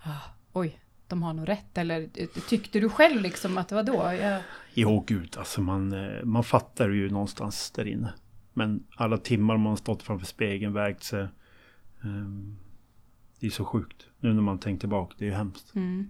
ah, 0.02 0.30
oj, 0.52 0.80
de 1.08 1.22
har 1.22 1.32
nog 1.32 1.48
rätt? 1.48 1.78
Eller 1.78 2.10
eh, 2.14 2.26
tyckte 2.48 2.80
du 2.80 2.88
själv 2.88 3.22
liksom 3.22 3.58
att 3.58 3.72
vadå? 3.72 4.12
Jag, 4.20 4.42
Jo, 4.74 5.04
gud, 5.06 5.36
alltså 5.38 5.60
man, 5.60 5.92
eh, 5.92 6.24
man 6.24 6.44
fattar 6.44 6.88
ju 6.88 7.10
någonstans 7.10 7.70
där 7.70 7.84
inne. 7.84 8.14
Men 8.52 8.86
alla 8.96 9.18
timmar 9.18 9.56
man 9.56 9.66
har 9.66 9.76
stått 9.76 10.02
framför 10.02 10.26
spegeln, 10.26 10.72
vägt 10.72 11.02
sig. 11.02 11.28
ehm, 12.02 12.56
det 13.40 13.46
är 13.46 13.50
så 13.50 13.64
sjukt. 13.64 14.06
Nu 14.20 14.32
när 14.32 14.42
man 14.42 14.58
tänker 14.58 14.80
tillbaka, 14.80 15.14
det 15.18 15.24
är 15.24 15.28
ju 15.28 15.34
hemskt. 15.34 15.74
mm. 15.74 16.08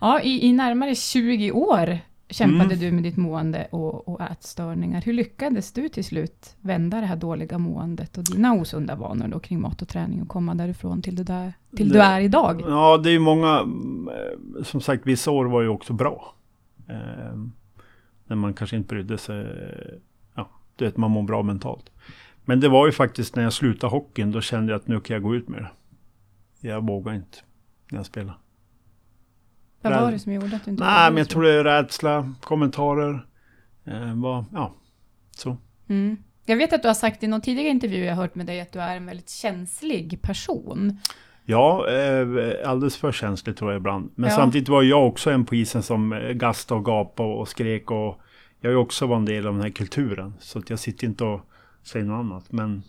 Ja, 0.00 0.20
i, 0.20 0.46
i 0.46 0.52
närmare 0.52 0.94
20 0.94 1.52
år 1.52 1.98
kämpade 2.30 2.64
Mm. 2.74 2.78
du 2.80 2.92
med 2.92 3.02
ditt 3.02 3.16
mående 3.16 3.68
och, 3.70 4.08
och 4.08 4.20
ätstörningar. 4.20 5.00
Hur 5.02 5.12
lyckades 5.12 5.72
du 5.72 5.88
till 5.88 6.04
slut 6.04 6.56
vända 6.60 7.00
det 7.00 7.06
här 7.06 7.16
dåliga 7.16 7.58
måendet 7.58 8.18
och 8.18 8.24
dina 8.24 8.52
osunda 8.54 8.94
vanor 8.94 9.28
då 9.28 9.38
kring 9.38 9.60
mat 9.60 9.82
och 9.82 9.88
träning 9.88 10.22
och 10.22 10.28
komma 10.28 10.54
därifrån 10.54 11.02
till 11.02 11.16
det 11.16 11.24
där 11.24 11.52
till 11.76 11.88
Det- 11.88 11.94
du 11.94 12.00
är 12.02 12.20
idag? 12.20 12.62
Ja, 12.66 12.96
det 12.98 13.08
är 13.10 13.12
ju 13.12 13.18
många, 13.18 13.58
eh, 13.58 14.62
som 14.64 14.80
sagt 14.80 15.06
vissa 15.06 15.30
år 15.30 15.44
var 15.44 15.62
ju 15.62 15.68
också 15.68 15.92
bra. 15.92 16.34
Ehm, 16.88 17.52
när 18.26 18.36
man 18.36 18.54
kanske 18.54 18.76
inte 18.76 18.88
brydde 18.88 19.18
sig. 19.18 19.40
eh, 19.40 19.94
Ja, 20.34 20.48
du 20.76 20.84
vet, 20.84 20.96
man 20.96 21.10
mår 21.10 21.22
bra 21.22 21.42
mentalt. 21.42 21.90
Men 22.44 22.60
det 22.60 22.68
var 22.68 22.86
ju 22.86 22.92
faktiskt 22.92 23.36
när 23.36 23.42
jag 23.42 23.52
slutade 23.52 23.90
hockeyn, 23.90 24.32
då 24.32 24.40
kände 24.40 24.72
jag 24.72 24.80
att 24.80 24.88
nu 24.88 25.00
kan 25.00 25.14
jag 25.14 25.22
gå 25.22 25.34
ut 25.34 25.48
med 25.48 25.62
det. 25.62 26.68
Jag 26.68 26.86
vågar 26.86 27.14
inte 27.14 27.38
när 27.90 27.98
jag 27.98 28.06
spelar. 28.06 28.38
Vad 29.82 30.00
var 30.00 30.12
det 30.12 30.18
som 30.18 30.32
gjorde 30.32 30.56
att 30.56 30.64
du 30.64 30.70
inte 30.70 30.84
Nej, 30.84 31.10
men 31.10 31.18
jag 31.18 31.28
tror 31.28 31.42
det 31.42 31.52
är 31.52 31.64
rädsla, 31.64 32.34
kommentarer. 32.40 33.26
Eh, 33.84 34.14
vad, 34.14 34.44
ja, 34.52 34.74
så. 35.30 35.56
Mm. 35.88 36.16
Jag 36.46 36.56
vet 36.56 36.72
att 36.72 36.82
du 36.82 36.88
har 36.88 36.94
sagt 36.94 37.22
i 37.22 37.26
någon 37.26 37.40
tidigare 37.40 37.68
intervju 37.68 38.04
jag 38.04 38.14
har 38.14 38.22
hört 38.22 38.34
med 38.34 38.46
dig 38.46 38.60
att 38.60 38.72
du 38.72 38.80
är 38.80 38.96
en 38.96 39.06
väldigt 39.06 39.30
känslig 39.30 40.22
person. 40.22 40.98
Ja, 41.44 41.88
eh, 41.90 42.26
alldeles 42.70 42.96
för 42.96 43.12
känsligt 43.12 43.56
tror 43.56 43.72
jag 43.72 43.78
ibland. 43.80 44.10
Men 44.14 44.30
Ja. 44.30 44.36
samtidigt 44.36 44.68
var 44.68 44.82
jag 44.82 45.06
också 45.06 45.30
en 45.30 45.44
på 45.44 45.54
isen 45.54 45.82
som 45.82 46.12
eh, 46.12 46.30
gastade 46.30 46.78
och 46.78 46.84
gapade 46.84 47.28
och 47.28 47.48
skrek. 47.48 47.90
Och 47.90 48.20
jag 48.60 48.70
ju 48.70 48.76
också 48.76 49.06
varit 49.06 49.18
en 49.18 49.24
del 49.24 49.46
av 49.46 49.52
den 49.54 49.62
här 49.62 49.70
kulturen. 49.70 50.34
Så 50.40 50.58
att 50.58 50.70
jag 50.70 50.78
sitter 50.78 51.06
inte 51.06 51.24
och 51.24 51.40
säger 51.82 52.06
något 52.06 52.20
annat. 52.20 52.52
Men, 52.52 52.82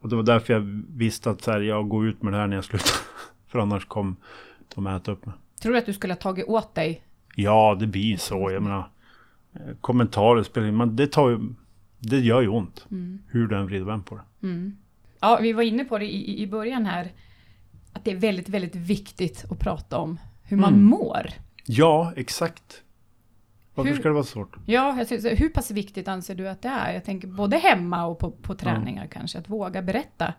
och 0.00 0.08
det 0.08 0.16
var 0.16 0.22
därför 0.22 0.52
jag 0.52 0.84
visste 0.88 1.30
att 1.30 1.42
så 1.42 1.50
här, 1.50 1.60
jag 1.60 1.88
går 1.88 2.06
ut 2.06 2.22
med 2.22 2.32
det 2.32 2.36
här 2.36 2.46
när 2.46 2.56
jag 2.56 2.64
slutar. 2.64 2.90
för 3.48 3.58
annars 3.58 3.84
kommer 3.86 4.14
de 4.74 4.86
äta 4.86 5.12
upp 5.12 5.26
mig. 5.26 5.34
Tror 5.64 5.72
du 5.72 5.78
att 5.78 5.86
du 5.86 5.92
skulle 5.92 6.12
ha 6.12 6.18
tagit 6.20 6.46
åt 6.46 6.74
dig? 6.74 7.02
Ja, 7.36 7.76
det 7.80 7.86
blir 7.86 8.16
så. 8.16 8.50
Jag 8.50 8.62
menar, 8.62 8.88
eh, 9.54 9.60
kommentarer 9.80 10.42
spelar 10.42 10.68
in. 10.68 10.76
Men 10.76 10.96
det 10.96 11.06
tar 11.06 11.28
ju, 11.30 11.38
det 11.98 12.20
gör 12.20 12.42
ju 12.42 12.48
ont. 12.48 12.86
Hur 13.28 13.48
den 13.48 13.66
vrider 13.66 13.84
vänder 13.84 14.04
på 14.06 14.14
det. 14.16 14.46
Mm. 14.46 14.76
Ja, 15.20 15.38
vi 15.42 15.52
var 15.52 15.62
inne 15.62 15.84
på 15.84 15.98
det 15.98 16.04
i, 16.14 16.42
i- 16.42 16.46
början 16.46 16.86
här. 16.86 17.12
Att 17.92 18.04
det 18.04 18.10
är 18.10 18.16
väldigt, 18.16 18.48
väldigt 18.48 18.76
viktigt 18.76 19.44
att 19.50 19.58
prata 19.58 19.98
om 19.98 20.18
hur 20.42 20.56
man 20.56 20.72
Mm. 20.72 20.84
mår. 20.84 21.26
Ja, 21.66 22.12
exakt. 22.16 22.82
Varför 23.74 23.90
Hur- 23.90 23.98
ska 23.98 24.08
det 24.08 24.14
vara 24.14 24.24
svårt? 24.24 24.56
Ja, 24.66 24.98
jag 24.98 25.08
tycker, 25.08 25.36
hur 25.36 25.48
pass 25.48 25.70
viktigt 25.70 26.08
anser 26.08 26.34
du 26.34 26.48
att 26.48 26.62
det 26.62 26.68
är? 26.68 26.92
Jag 26.94 27.04
tänker 27.04 27.28
både 27.28 27.56
hemma 27.56 28.06
och 28.06 28.18
på, 28.18 28.30
på 28.30 28.54
träningar 28.54 29.06
kanske. 29.06 29.38
Att 29.38 29.48
våga 29.50 29.82
berätta 29.82 30.34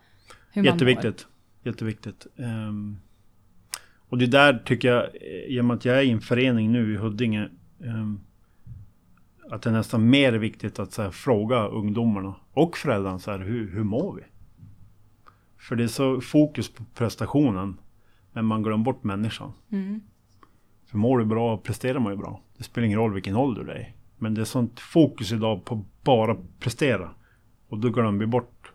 hur 0.52 0.64
man 0.64 0.66
mår. 0.66 0.74
Jätteviktigt. 0.74 1.28
Jätteviktigt. 1.64 2.28
Ehm, 2.38 2.98
och 4.16 4.20
det 4.20 4.28
där 4.28 4.62
tycker 4.66 5.12
jag, 5.50 5.66
med 5.66 5.76
att 5.76 5.86
jag 5.86 5.98
är 5.98 6.02
i 6.02 6.10
en 6.10 6.22
förening 6.22 6.72
nu 6.72 6.94
i 6.94 6.98
Huddinge, 6.98 7.50
ehm, 7.84 8.20
att 9.52 9.62
det 9.62 9.70
är 9.70 9.74
nästan 9.74 10.10
mer 10.10 10.34
viktigt 10.34 10.80
att 10.80 10.98
här, 10.98 11.12
fråga 11.12 11.68
ungdomarna 11.68 12.36
och 12.54 12.78
föräldrarna 12.78 13.20
så 13.20 13.32
här, 13.32 13.40
hur, 13.40 13.72
hur 13.72 13.84
mår 13.84 14.16
vi? 14.16 14.22
För 15.58 15.76
det 15.76 15.84
är 15.84 15.88
så 15.88 16.22
fokus 16.22 16.70
på 16.70 16.84
prestationen, 16.94 17.78
men 18.32 18.46
man 18.46 18.64
glömmer 18.64 18.84
bort 18.84 19.04
människan. 19.04 19.52
Mm. 19.72 20.02
För 20.86 20.98
mår 20.98 21.20
du 21.20 21.26
bra 21.26 21.58
presterar 21.58 22.00
man 22.00 22.14
ju 22.14 22.18
bra. 22.18 22.42
Det 22.58 22.64
spelar 22.64 22.86
ingen 22.86 23.00
roll 23.00 23.14
vilken 23.14 23.36
ålder 23.36 23.64
du 23.64 23.72
är 23.72 23.80
i. 23.80 23.94
Men 24.18 24.34
det 24.34 24.42
är 24.42 24.46
sånt 24.46 24.80
fokus 24.80 25.32
idag 25.32 25.66
på 25.66 25.86
bara 26.04 26.38
prestera. 26.60 27.10
Och 27.70 27.80
då 27.80 27.90
glömmer 27.90 28.20
vi 28.20 28.26
bort 28.26 28.72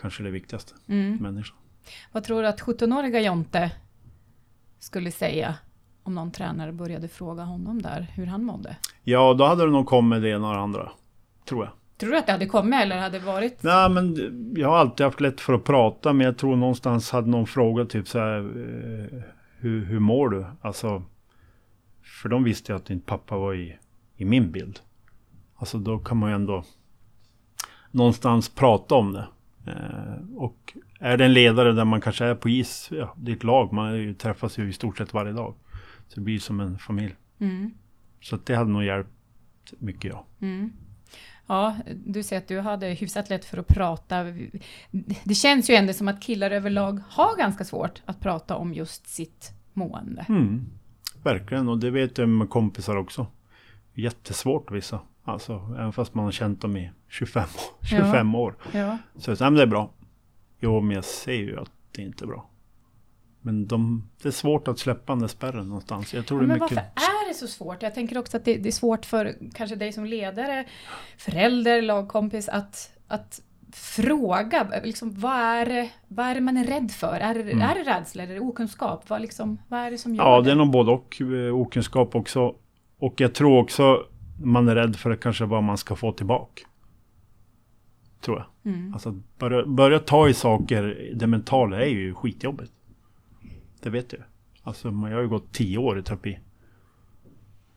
kanske 0.00 0.22
det 0.22 0.30
viktigaste, 0.30 0.74
Mm. 0.86 1.16
människan. 1.16 1.56
Vad 2.12 2.24
tror 2.24 2.42
du 2.42 2.48
att 2.48 2.60
17-åriga 2.60 3.20
Jonte 3.20 3.72
skulle 4.78 5.10
säga 5.10 5.54
om 6.02 6.14
någon 6.14 6.30
tränare 6.30 6.72
började 6.72 7.08
fråga 7.08 7.42
honom 7.42 7.82
där 7.82 8.06
hur 8.14 8.26
han 8.26 8.44
mådde? 8.44 8.76
Ja, 9.02 9.34
då 9.34 9.44
hade 9.44 9.64
det 9.64 9.70
nog 9.70 9.86
kommit 9.86 10.22
det 10.22 10.30
ena 10.30 10.48
och 10.48 10.54
det 10.54 10.60
andra. 10.60 10.90
Tror 11.44 11.64
jag. 11.64 11.72
Tror 11.96 12.10
du 12.10 12.18
att 12.18 12.26
det 12.26 12.32
hade 12.32 12.46
kommit 12.46 12.80
eller 12.80 12.98
hade 12.98 13.18
varit? 13.18 13.62
Nej, 13.62 13.90
men 13.90 14.16
jag 14.56 14.68
har 14.68 14.76
alltid 14.76 15.04
haft 15.04 15.20
lätt 15.20 15.40
för 15.40 15.52
att 15.52 15.64
prata, 15.64 16.12
men 16.12 16.26
jag 16.26 16.38
tror 16.38 16.56
någonstans 16.56 17.10
hade 17.10 17.30
någon 17.30 17.46
frågat 17.46 17.90
typ 17.90 18.08
så 18.08 18.18
här, 18.18 18.38
eh, 18.38 19.22
hur, 19.58 19.84
hur 19.84 19.98
mår 19.98 20.28
du? 20.28 20.46
Alltså, 20.60 21.02
för 22.02 22.28
de 22.28 22.44
visste 22.44 22.72
ju 22.72 22.76
att 22.76 22.86
din 22.86 23.00
pappa 23.00 23.36
var 23.36 23.54
i, 23.54 23.78
i 24.16 24.24
min 24.24 24.52
bild. 24.52 24.80
Alltså 25.56 25.78
då 25.78 25.98
kan 25.98 26.16
man 26.16 26.30
ju 26.30 26.34
ändå 26.34 26.64
någonstans 27.90 28.48
prata 28.48 28.94
om 28.94 29.12
det. 29.12 29.26
Eh, 29.66 30.36
och 30.36 30.76
är 31.00 31.16
det 31.16 31.24
en 31.24 31.32
ledare 31.32 31.72
där 31.72 31.84
man 31.84 32.00
kanske 32.00 32.24
är 32.24 32.34
på 32.34 32.48
is, 32.48 32.88
ja, 32.92 33.14
det 33.16 33.32
är 33.32 33.36
ett 33.36 33.44
lag, 33.44 33.72
man 33.72 33.96
ju, 33.96 34.14
träffas 34.14 34.58
ju 34.58 34.68
i 34.68 34.72
stort 34.72 34.98
sett 34.98 35.14
varje 35.14 35.32
dag. 35.32 35.54
Så 36.08 36.14
det 36.14 36.20
blir 36.20 36.38
som 36.38 36.60
en 36.60 36.78
familj. 36.78 37.14
Mm. 37.40 37.70
Så 38.22 38.38
det 38.44 38.54
hade 38.54 38.70
nog 38.70 38.84
hjälpt 38.84 39.10
mycket, 39.78 40.04
ja. 40.12 40.24
Mm. 40.40 40.72
Ja, 41.46 41.76
du 42.06 42.22
säger 42.22 42.42
att 42.42 42.48
du 42.48 42.60
hade 42.60 42.86
hyfsat 42.86 43.30
lätt 43.30 43.44
för 43.44 43.58
att 43.58 43.66
prata. 43.68 44.24
Det 45.24 45.34
känns 45.34 45.70
ju 45.70 45.74
ändå 45.74 45.92
som 45.92 46.08
att 46.08 46.22
killar 46.22 46.50
överlag 46.50 47.00
har 47.08 47.36
ganska 47.38 47.64
svårt 47.64 48.02
att 48.06 48.20
prata 48.20 48.56
om 48.56 48.74
just 48.74 49.06
sitt 49.08 49.52
mående. 49.72 50.26
Mm, 50.28 50.66
verkligen, 51.22 51.68
och 51.68 51.78
det 51.78 51.90
vet 51.90 52.18
jag 52.18 52.28
med 52.28 52.50
kompisar 52.50 52.96
också. 52.96 53.26
Jättesvårt 53.94 54.70
vissa. 54.70 55.00
Alltså, 55.24 55.74
även 55.78 55.92
fast 55.92 56.14
man 56.14 56.24
har 56.24 56.32
känt 56.32 56.60
dem 56.60 56.76
i 56.76 56.90
25, 57.08 57.42
år- 57.42 57.86
25 57.86 58.34
år. 58.34 58.54
Ja. 58.72 58.98
Så 59.18 59.30
"Nej, 59.30 59.36
men 59.40 59.54
det 59.54 59.62
är 59.62 59.66
bra. 59.66 59.90
Jo, 60.60 60.80
men 60.80 60.94
jag 60.94 61.04
ser 61.04 61.32
ju 61.32 61.60
att 61.60 61.70
det 61.92 62.02
inte 62.02 62.24
är 62.24 62.26
bra. 62.26 62.50
Men 63.40 63.66
de, 63.66 64.08
det 64.22 64.28
är 64.28 64.32
svårt 64.32 64.68
att 64.68 64.78
släppa 64.78 65.12
den 65.12 65.20
där 65.20 65.28
spärren 65.28 65.68
någonstans. 65.68 66.14
Jag 66.14 66.26
tror 66.26 66.40
Ja, 66.42 66.46
det 66.46 66.54
är 66.54 66.58
men 66.58 66.62
mycket... 66.64 66.76
varför 66.76 67.24
är 67.24 67.28
det 67.28 67.34
så 67.34 67.46
svårt? 67.46 67.82
Jag 67.82 67.94
tänker 67.94 68.18
också 68.18 68.36
att 68.36 68.44
det, 68.44 68.56
det 68.56 68.68
är 68.68 68.72
svårt 68.72 69.06
för 69.06 69.36
kanske 69.54 69.76
dig 69.76 69.92
som 69.92 70.04
ledare, 70.04 70.64
förälder, 71.18 71.82
lagkompis 71.82 72.48
att, 72.48 72.90
att 73.08 73.40
fråga. 73.72 74.80
Liksom, 74.84 75.14
vad, 75.20 75.32
är 75.40 75.88
vad 76.08 76.26
är 76.26 76.34
det 76.34 76.40
man 76.40 76.56
är 76.56 76.64
rädd 76.64 76.90
för? 76.90 77.14
Är 77.20 77.34
det, 77.34 77.40
är 77.52 77.74
det 77.84 77.90
rädsla 77.90 78.22
eller 78.22 78.34
är 78.34 78.40
det 78.40 78.46
okunskap? 78.46 79.10
Vad, 79.10 79.20
liksom, 79.22 79.58
vad 79.68 79.80
är 79.80 79.90
det 79.90 79.98
som 79.98 80.14
gör 80.14 80.24
Ja, 80.24 80.36
det? 80.40 80.44
det 80.44 80.50
är 80.50 80.54
nog 80.56 80.70
både 80.70 80.90
och. 80.92 81.20
eh, 81.20 81.54
Okunskap 81.60 82.14
också. 82.14 82.54
Och 82.98 83.20
jag 83.20 83.34
tror 83.34 83.58
också 83.62 84.02
man 84.44 84.68
är 84.68 84.74
rädd 84.74 84.96
för 84.96 85.16
kanske 85.16 85.44
vad 85.44 85.62
man 85.62 85.78
ska 85.78 85.96
få 85.96 86.12
tillbaka. 86.12 86.62
Tror 88.20 88.38
jag. 88.38 88.72
Mm. 88.72 88.92
Alltså 88.92 89.08
att 89.08 89.38
börja, 89.38 89.66
börja 89.66 89.98
ta 89.98 90.28
i 90.28 90.34
saker, 90.34 91.10
det 91.14 91.26
mentala 91.26 91.80
är 91.80 91.88
ju 91.88 92.14
skitjobbigt. 92.14 92.72
Det 93.80 93.90
vet 93.90 94.12
jag. 94.12 94.22
Alltså 94.62 94.88
jag 94.88 94.94
har 94.94 95.20
ju 95.20 95.28
gått 95.28 95.52
tio 95.52 95.78
år 95.78 95.98
i 95.98 96.02
terapi. 96.02 96.38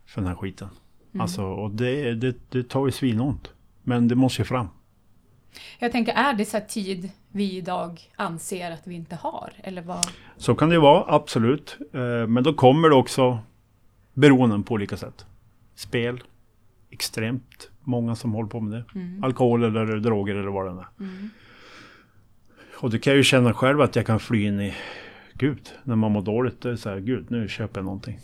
För 0.05 0.21
den 0.21 0.27
här 0.27 0.35
skiten. 0.35 0.69
Mm. 1.11 1.21
Alltså 1.21 1.43
och 1.43 1.71
det, 1.71 2.13
det, 2.13 2.35
det 2.49 2.63
tar 2.63 2.85
ju 2.85 2.91
svinont. 2.91 3.53
Men 3.83 4.07
det 4.07 4.15
måste 4.15 4.41
ju 4.41 4.45
fram. 4.45 4.67
Jag 5.79 5.91
tänker, 5.91 6.13
är 6.13 6.33
det 6.33 6.45
så 6.45 6.57
här 6.57 6.65
tid 6.65 7.11
vi 7.31 7.57
idag 7.57 8.01
anser 8.15 8.71
att 8.71 8.87
vi 8.87 8.95
inte 8.95 9.15
har? 9.15 9.53
Eller 9.63 9.81
vad? 9.81 10.07
Så 10.37 10.55
kan 10.55 10.69
det 10.69 10.75
ju 10.75 10.81
vara, 10.81 11.15
absolut. 11.15 11.77
Eh, 11.93 12.27
Men 12.27 12.43
då 12.43 12.53
kommer 12.53 12.89
det 12.89 12.95
också 12.95 13.39
beroenden 14.13 14.63
på 14.63 14.73
olika 14.73 14.97
sätt. 14.97 15.25
Spel, 15.75 16.23
extremt 16.89 17.69
många 17.83 18.15
som 18.15 18.33
håller 18.33 18.49
på 18.49 18.59
med 18.59 18.71
det. 18.79 18.99
Mm. 18.99 19.23
Alkohol 19.23 19.63
eller 19.63 19.99
droger 19.99 20.35
eller 20.35 20.49
vad 20.51 20.65
det 20.65 20.81
är. 20.81 20.87
Och 22.81 22.89
det 22.89 22.99
kan 22.99 23.11
jag 23.11 23.17
ju 23.17 23.23
känna 23.23 23.53
själv 23.53 23.81
att 23.81 23.95
jag 23.95 24.05
kan 24.05 24.19
fly 24.19 24.45
in 24.45 24.61
i 24.61 24.73
Gud, 25.33 25.69
när 25.83 25.95
man 25.95 26.11
mår 26.11 26.21
dåligt. 26.21 26.61
Det 26.61 26.69
är 26.71 26.75
så 26.75 26.89
här, 26.89 26.99
Gud, 26.99 27.31
nu 27.31 27.47
köper 27.47 27.79
jag 27.79 27.85
någonting. 27.85 28.19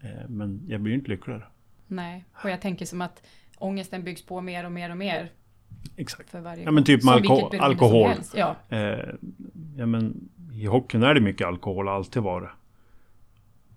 Eh, 0.00 0.28
Men 0.28 0.60
jag 0.68 0.80
blir 0.80 0.92
ju 0.92 0.98
inte 0.98 1.10
lyckligare. 1.10 1.42
Nej, 1.86 2.24
och 2.44 2.50
jag 2.50 2.60
tänker 2.60 2.86
som 2.86 3.00
att 3.00 3.22
ångesten 3.58 4.04
byggs 4.04 4.22
på 4.26 4.40
mer 4.40 4.64
och 4.66 4.72
mer 4.72 4.90
och 4.90 4.96
mer 4.96 5.30
Exakt. 5.96 6.30
för 6.30 6.40
varje 6.40 6.62
Ja, 6.64 6.70
men 6.70 6.84
typ 6.84 7.04
med 7.04 7.14
alko- 7.14 7.58
alkohol. 7.60 8.10
Ja. 8.34 8.56
Eh, 8.68 8.78
ja, 9.76 9.86
men 9.86 10.28
I 10.52 10.66
hockeyn 10.66 11.02
är 11.02 11.14
det 11.14 11.20
mycket 11.20 11.46
alkohol, 11.46 11.88
alltid 11.88 12.22
varit. 12.22 12.48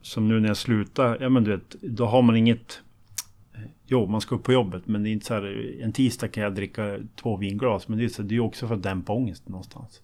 Som 0.01 0.27
nu 0.27 0.39
när 0.39 0.47
jag 0.47 0.57
slutar, 0.57 1.17
ja 1.21 1.29
men 1.29 1.43
du 1.43 1.51
vet, 1.51 1.75
då 1.81 2.05
har 2.05 2.21
man 2.21 2.35
inget... 2.35 2.81
Jo, 3.87 4.05
man 4.07 4.21
ska 4.21 4.35
upp 4.35 4.43
på 4.43 4.53
jobbet, 4.53 4.87
men 4.87 5.03
det 5.03 5.09
är 5.09 5.11
inte 5.11 5.25
så 5.25 5.33
här, 5.33 5.75
en 5.83 5.91
tisdag 5.93 6.27
kan 6.27 6.43
jag 6.43 6.55
dricka 6.55 6.97
två 7.15 7.37
vinglas, 7.37 7.87
men 7.87 7.97
det 7.97 8.03
är, 8.05 8.09
så, 8.09 8.21
det 8.21 8.31
är 8.33 8.35
ju 8.35 8.39
också 8.41 8.67
för 8.67 8.75
att 8.75 8.83
dämpa 8.83 9.13
ångesten 9.13 9.51
någonstans. 9.51 10.01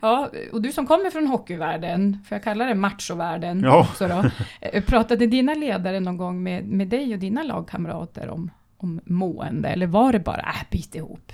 ja, 0.00 0.30
och 0.52 0.62
du 0.62 0.72
som 0.72 0.86
kommer 0.86 1.10
från 1.10 1.26
hockeyvärlden, 1.26 2.18
för 2.28 2.36
jag 2.36 2.42
kallar 2.42 2.66
det 2.66 2.74
machovärlden 2.74 3.60
Ja. 3.60 3.80
också 3.80 4.08
då. 4.08 4.24
eh, 4.60 4.84
Pratade 4.84 5.26
dina 5.26 5.54
ledare 5.54 6.00
någon 6.00 6.16
gång 6.16 6.42
med, 6.42 6.64
med 6.68 6.88
dig 6.88 7.12
och 7.14 7.18
dina 7.18 7.42
lagkamrater 7.42 8.28
om, 8.28 8.50
om 8.76 9.00
mående? 9.04 9.68
Eller 9.68 9.86
var 9.86 10.12
det 10.12 10.20
bara, 10.20 10.40
äh, 10.40 10.64
bit 10.70 10.94
ihop 10.94 11.32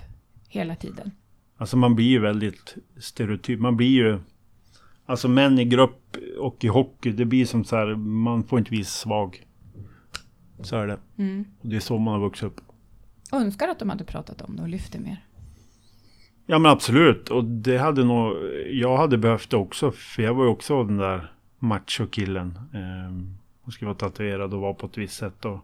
hela 0.49 0.75
tiden? 0.77 1.11
Alltså 1.57 1.77
man 1.77 1.95
blir 1.95 2.07
ju 2.09 2.19
väldigt 2.19 2.75
stereotyp. 3.01 3.61
Man 3.61 3.77
blir 3.77 3.89
ju... 3.89 4.19
Alltså 5.07 5.29
män 5.29 5.59
i 5.59 5.65
grupp 5.65 6.17
och 6.39 6.65
i 6.65 6.69
hockey, 6.69 7.11
det 7.13 7.25
blir 7.25 7.45
som 7.47 7.65
så 7.65 7.77
här, 7.77 7.95
man 7.97 8.45
får 8.45 8.59
inte 8.59 8.71
visa 8.71 8.91
svag. 8.91 9.43
Så 10.63 10.77
är 10.77 10.87
det. 10.87 10.99
Mm. 11.17 11.45
Det 11.63 11.77
är 11.77 11.81
så 11.81 11.99
man 11.99 12.15
har 12.15 12.21
vuxit 12.21 12.45
upp. 12.45 12.61
Önskar 13.33 13.69
att 13.69 13.79
de 13.79 13.91
hade 13.91 14.05
pratat 14.05 14.43
om 14.43 14.57
det 14.57 14.63
och 14.63 14.69
lyft 14.69 14.93
det 14.93 14.99
mer. 14.99 15.25
Ja 16.47 16.59
men 16.59 16.73
absolut. 16.73 17.29
Och 17.29 17.45
det 17.45 17.79
hade 17.79 18.05
nog... 18.05 18.37
Jag 18.71 18.97
hade 18.97 19.19
behövt 19.19 19.51
det 19.51 19.57
också. 19.57 19.91
För 19.91 20.23
jag 20.23 20.35
var 20.35 20.45
ju 20.45 20.51
också 20.51 20.85
den 20.85 20.97
där 20.97 21.33
macho-killen. 21.59 22.59
Eh, 22.75 23.37
och 23.63 23.73
skulle 23.73 23.87
vara 23.87 23.99
tatuerad 23.99 24.55
och 24.55 24.61
vara 24.61 24.75
på 24.75 24.87
ett 24.87 24.99
visst 24.99 25.17
sätt. 25.17 25.45
Och 25.45 25.59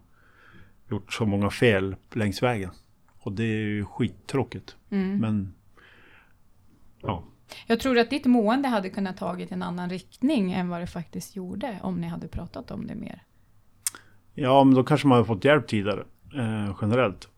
gjort 0.90 1.12
så 1.12 1.26
många 1.26 1.50
fel 1.50 1.96
längs 2.12 2.42
vägen. 2.42 2.70
Och 3.18 3.32
det 3.32 3.44
är 3.44 3.66
ju 3.66 3.84
skittråkigt. 3.84 4.76
Mm. 4.90 5.18
Men... 5.18 5.54
Ja. 7.02 7.24
Jag 7.66 7.80
tror 7.80 7.98
att 7.98 8.10
ditt 8.10 8.26
mående 8.26 8.68
hade 8.68 8.90
kunnat 8.90 9.16
tagit 9.16 9.52
en 9.52 9.62
annan 9.62 9.90
riktning 9.90 10.52
än 10.52 10.68
vad 10.68 10.80
det 10.80 10.86
faktiskt 10.86 11.36
gjorde 11.36 11.78
om 11.82 12.00
ni 12.00 12.06
hade 12.06 12.28
pratat 12.28 12.70
om 12.70 12.86
det 12.86 12.94
mer. 12.94 13.22
Ja 14.38 14.64
men 14.64 14.74
då 14.74 14.84
kanske 14.84 15.06
man 15.08 15.16
hade 15.16 15.26
fått 15.26 15.44
hjälp 15.44 15.66
tidigare. 15.68 16.04
Eh, 16.36 16.76
generellt. 16.82 17.28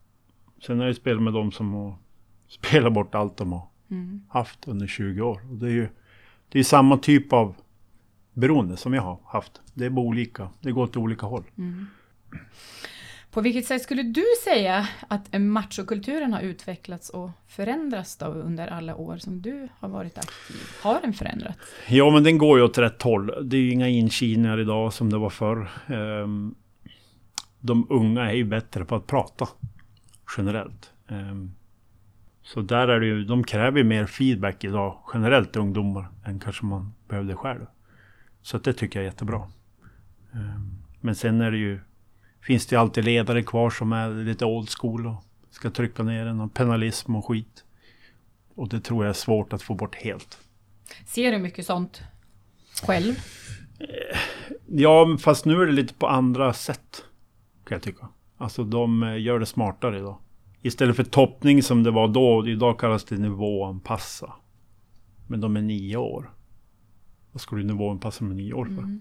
Sen 0.66 0.78
har 0.78 0.86
jag 0.86 0.96
spelat 0.96 1.22
med 1.22 1.32
dem 1.32 1.52
som 1.52 1.74
har 1.74 1.94
spelat 2.48 2.92
bort 2.92 3.14
allt 3.14 3.36
de 3.36 3.52
har 3.52 3.62
Mm. 3.90 4.22
haft 4.28 4.68
under 4.68 4.86
20 4.86 5.20
år. 5.20 5.40
Och 5.50 5.56
det 5.56 5.66
är 5.66 5.70
ju 5.70 5.88
det 6.48 6.58
är 6.58 6.62
samma 6.64 6.96
typ 6.98 7.32
av 7.32 7.54
beroende 8.32 8.76
som 8.76 8.94
jag 8.94 9.02
har 9.02 9.18
haft. 9.24 9.60
Det 9.74 9.84
är 9.86 9.90
bara 9.90 10.06
olika. 10.06 10.48
Det 10.60 10.72
går 10.72 10.82
åt 10.82 10.96
olika 10.96 11.26
håll. 11.26 11.42
På 13.30 13.40
vilket 13.40 13.66
sätt 13.66 13.82
skulle 13.82 14.02
du 14.02 14.24
säga 14.44 14.88
att 15.08 15.40
machokulturen 15.40 16.32
har 16.32 16.40
utvecklats 16.40 17.10
och 17.10 17.30
förändrats 17.48 18.16
då 18.16 18.26
under 18.26 18.66
alla 18.68 18.96
år 18.96 19.16
som 19.16 19.42
du 19.42 19.68
har 19.78 19.88
varit 19.88 20.18
aktiv? 20.18 20.56
Har 20.82 21.00
den 21.00 21.12
förändrats? 21.12 21.58
Ja, 21.88 22.10
men 22.10 22.24
den 22.24 22.38
går 22.38 22.58
ju 22.58 22.64
åt 22.64 22.78
rätt 22.78 23.02
håll. 23.02 23.48
Det 23.50 23.56
är 23.56 23.60
ju 23.60 23.70
inga 23.70 23.88
inkilningar 23.88 24.60
idag 24.60 24.92
som 24.92 25.10
det 25.10 25.18
var 25.18 25.30
förr. 25.30 25.68
Ehm, 25.86 26.54
De 27.60 27.86
unga 27.90 28.30
är 28.30 28.34
ju 28.34 28.44
bättre 28.44 28.84
på 28.84 28.96
att 28.96 29.06
prata. 29.06 29.48
Generellt. 30.36 30.92
Ehm, 31.08 31.54
Så 32.42 32.60
där 32.60 32.88
är 32.88 33.00
det 33.00 33.06
ju, 33.06 33.24
de 33.24 33.44
kräver 33.44 33.78
ju 33.78 33.84
mer 33.84 34.06
feedback 34.06 34.64
idag 34.64 34.98
generellt 35.14 35.56
ungdomar 35.56 36.08
än 36.24 36.40
kanske 36.40 36.64
man 36.66 36.94
behövde 37.08 37.34
själv. 37.36 37.66
Så 38.42 38.58
det 38.58 38.72
tycker 38.72 38.98
jag 38.98 39.06
är 39.06 39.10
jättebra. 39.10 39.48
Ehm, 40.34 40.70
Men 41.00 41.14
sen 41.14 41.40
är 41.40 41.50
det 41.50 41.56
ju, 41.58 41.80
finns 42.42 42.66
det 42.66 42.74
ju 42.76 42.80
alltid 42.80 43.04
ledare 43.04 43.42
kvar 43.42 43.70
som 43.70 43.92
är 43.92 44.24
lite 44.24 44.44
old 44.44 44.68
school 44.70 45.06
och 45.06 45.24
ska 45.50 45.70
trycka 45.70 46.02
ner 46.02 46.26
en 46.26 46.40
och 46.40 46.54
penalism 46.54 47.16
och 47.16 47.26
skit. 47.26 47.64
Och 48.54 48.68
det 48.68 48.80
tror 48.80 49.04
jag 49.04 49.10
är 49.10 49.14
svårt 49.14 49.52
att 49.52 49.62
få 49.62 49.74
bort 49.74 49.94
helt. 49.94 50.38
Ser 51.06 51.32
du 51.32 51.38
mycket 51.38 51.66
sånt 51.66 52.02
själv? 52.86 53.14
Ja, 54.66 55.16
fast 55.20 55.44
nu 55.44 55.62
är 55.62 55.66
det 55.66 55.72
lite 55.72 55.94
på 55.94 56.06
andra 56.08 56.52
sätt. 56.52 57.04
Kan 57.68 57.76
jag 57.76 57.82
tycka. 57.82 58.08
Alltså 58.36 58.64
de 58.64 59.02
eh, 59.02 59.20
gör 59.20 59.38
det 59.38 59.46
smartare 59.46 59.98
idag. 59.98 60.18
Istället 60.62 60.96
för 60.96 61.04
toppning 61.04 61.62
som 61.62 61.82
det 61.82 61.90
var 61.90 62.08
då. 62.08 62.48
Idag 62.48 62.78
kallas 62.78 63.04
det 63.04 63.16
nivåanpassa. 63.16 64.32
Men 65.26 65.40
de 65.40 65.56
är 65.56 65.62
nio 65.62 65.96
år. 65.96 66.32
Vad 67.32 67.40
du 67.56 67.64
nivåanpassa 67.64 68.24
med 68.24 68.36
nio 68.36 68.52
år 68.52 68.64
för? 68.64 68.98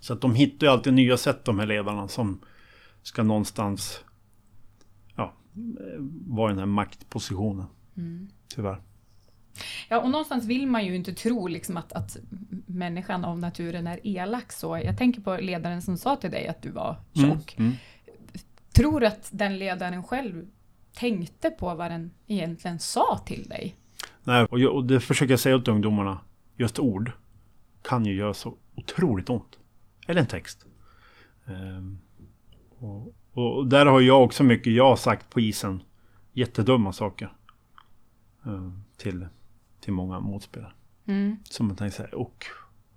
Så 0.00 0.12
att 0.12 0.20
de 0.20 0.34
hittar 0.34 0.66
ju 0.66 0.72
alltid 0.72 0.94
nya 0.94 1.16
sätt 1.16 1.44
de 1.44 1.58
här 1.58 1.66
ledarna 1.66 2.08
som 2.08 2.40
ska 3.02 3.22
någonstans 3.22 4.04
ja, 5.16 5.32
eh, 5.54 6.00
vara 6.26 6.50
i 6.50 6.52
den 6.52 6.58
här 6.58 6.66
maktpositionen. 6.66 7.66
Tyvärr. 8.48 8.80
Ja, 9.88 10.00
och 10.00 10.10
någonstans 10.10 10.46
vill 10.46 10.66
man 10.66 10.86
ju 10.86 10.96
inte 10.96 11.12
tro 11.12 11.46
liksom 11.46 11.76
att, 11.76 11.92
att 11.92 12.16
människan 12.66 13.24
av 13.24 13.38
naturen 13.38 13.86
är 13.86 14.00
elak 14.02 14.52
så. 14.52 14.78
Jag 14.84 14.98
tänker 14.98 15.20
på 15.20 15.36
ledaren 15.36 15.82
som 15.82 15.96
sa 15.96 16.16
till 16.16 16.30
dig 16.30 16.48
att 16.48 16.62
du 16.62 16.70
var 16.70 16.96
tjock. 17.14 17.54
Mm. 17.58 17.72
Tror 18.72 19.00
du 19.00 19.06
att 19.06 19.28
den 19.32 19.58
ledaren 19.58 20.02
själv 20.02 20.46
tänkte 20.94 21.50
på 21.50 21.74
vad 21.74 21.90
den 21.90 22.10
egentligen 22.26 22.78
sa 22.78 23.18
till 23.26 23.48
dig? 23.48 23.76
Nej, 24.24 24.44
och, 24.44 24.58
jag, 24.58 24.74
och 24.74 24.84
det 24.84 25.00
försöker 25.00 25.32
jag 25.32 25.40
säga 25.40 25.56
åt 25.56 25.68
ungdomarna. 25.68 26.18
Just 26.56 26.78
ord 26.78 27.12
kan 27.82 28.06
ju 28.06 28.14
göra 28.14 28.34
så 28.34 28.54
otroligt 28.74 29.30
ont. 29.30 29.58
Eller 30.06 30.20
en 30.20 30.26
text. 30.26 30.66
Ehm, 31.46 31.98
och, 32.78 33.14
och 33.32 33.66
där 33.66 33.86
har 33.86 34.00
jag 34.00 34.24
också 34.24 34.44
mycket 34.44 34.72
jag 34.72 34.98
sagt 34.98 35.30
på 35.30 35.40
isen. 35.40 35.82
Jättedumma 36.32 36.92
saker. 36.92 37.32
ehm, 38.46 38.82
till, 38.96 39.26
till 39.84 39.92
många 39.92 40.20
motspelare. 40.20 40.72
Mm. 41.06 41.36
Som 41.44 41.66
man 41.66 41.76
tänker 41.76 41.96
såhär, 41.96 42.14
och 42.14 42.44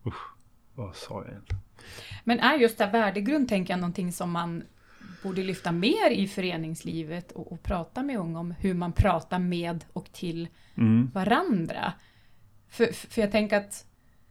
usch, 0.06 0.28
vad 0.76 0.96
sa 0.96 1.22
jag 1.22 1.30
egentligen? 1.30 1.62
Men 2.24 2.40
är 2.40 2.58
just 2.58 2.78
det 2.78 2.86
här 2.86 2.92
värdegrund, 2.92 3.50
tänker 3.50 3.74
jag, 3.74 3.80
någonting 3.80 4.12
som 4.12 4.32
man 4.32 4.64
borde 5.24 5.44
lyfta 5.44 5.72
mer 5.72 6.12
i 6.12 6.28
föreningslivet 6.28 7.32
och, 7.32 7.52
och 7.52 7.64
prata 7.64 8.04
med 8.04 8.18
unga 8.18 8.40
om 8.40 8.52
hur 8.52 8.74
man 8.74 8.92
pratar 8.92 9.40
med 9.40 9.86
och 9.94 10.12
till 10.12 10.48
Mm. 10.76 11.12
varandra? 11.14 11.94
För, 12.70 12.86
för 12.94 13.22
jag 13.22 13.32
tänker 13.32 13.58
att 13.58 13.86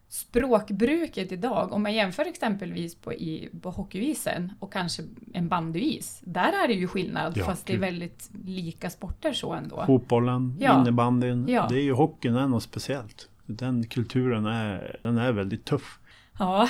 språkbruket 0.09 1.33
idag, 1.33 1.73
om 1.73 1.83
man 1.83 1.95
jämför 1.95 2.25
exempelvis 2.25 2.95
på, 2.95 3.13
i, 3.13 3.49
på 3.63 3.71
hockeyisen 3.71 4.53
och 4.61 4.73
kanske 4.73 5.03
en 5.35 5.49
bandyis, 5.49 6.21
där 6.25 6.53
är 6.65 6.69
det 6.69 6.75
ju 6.75 6.89
skillnad, 6.89 7.37
Ja, 7.37 7.45
fast 7.45 7.67
det 7.67 7.73
är 7.73 7.75
gud. 7.75 7.81
väldigt 7.81 8.31
lika 8.45 8.91
sporter 8.91 9.33
så 9.33 9.53
ändå. 9.53 9.85
Fotbollen, 9.87 10.57
Ja. 10.61 10.81
innebandyn. 10.81 11.49
Ja. 11.49 11.67
Det 11.69 11.75
är 11.79 11.83
ju 11.83 11.93
hockeyn 11.93 12.37
är 12.37 12.47
något 12.49 12.63
speciellt. 12.63 13.29
Den 13.47 13.85
kulturen 13.87 14.47
är, 14.47 15.01
den 15.03 15.19
är 15.19 15.33
väldigt 15.33 15.65
tuff. 15.65 15.99
Ja, 16.39 16.69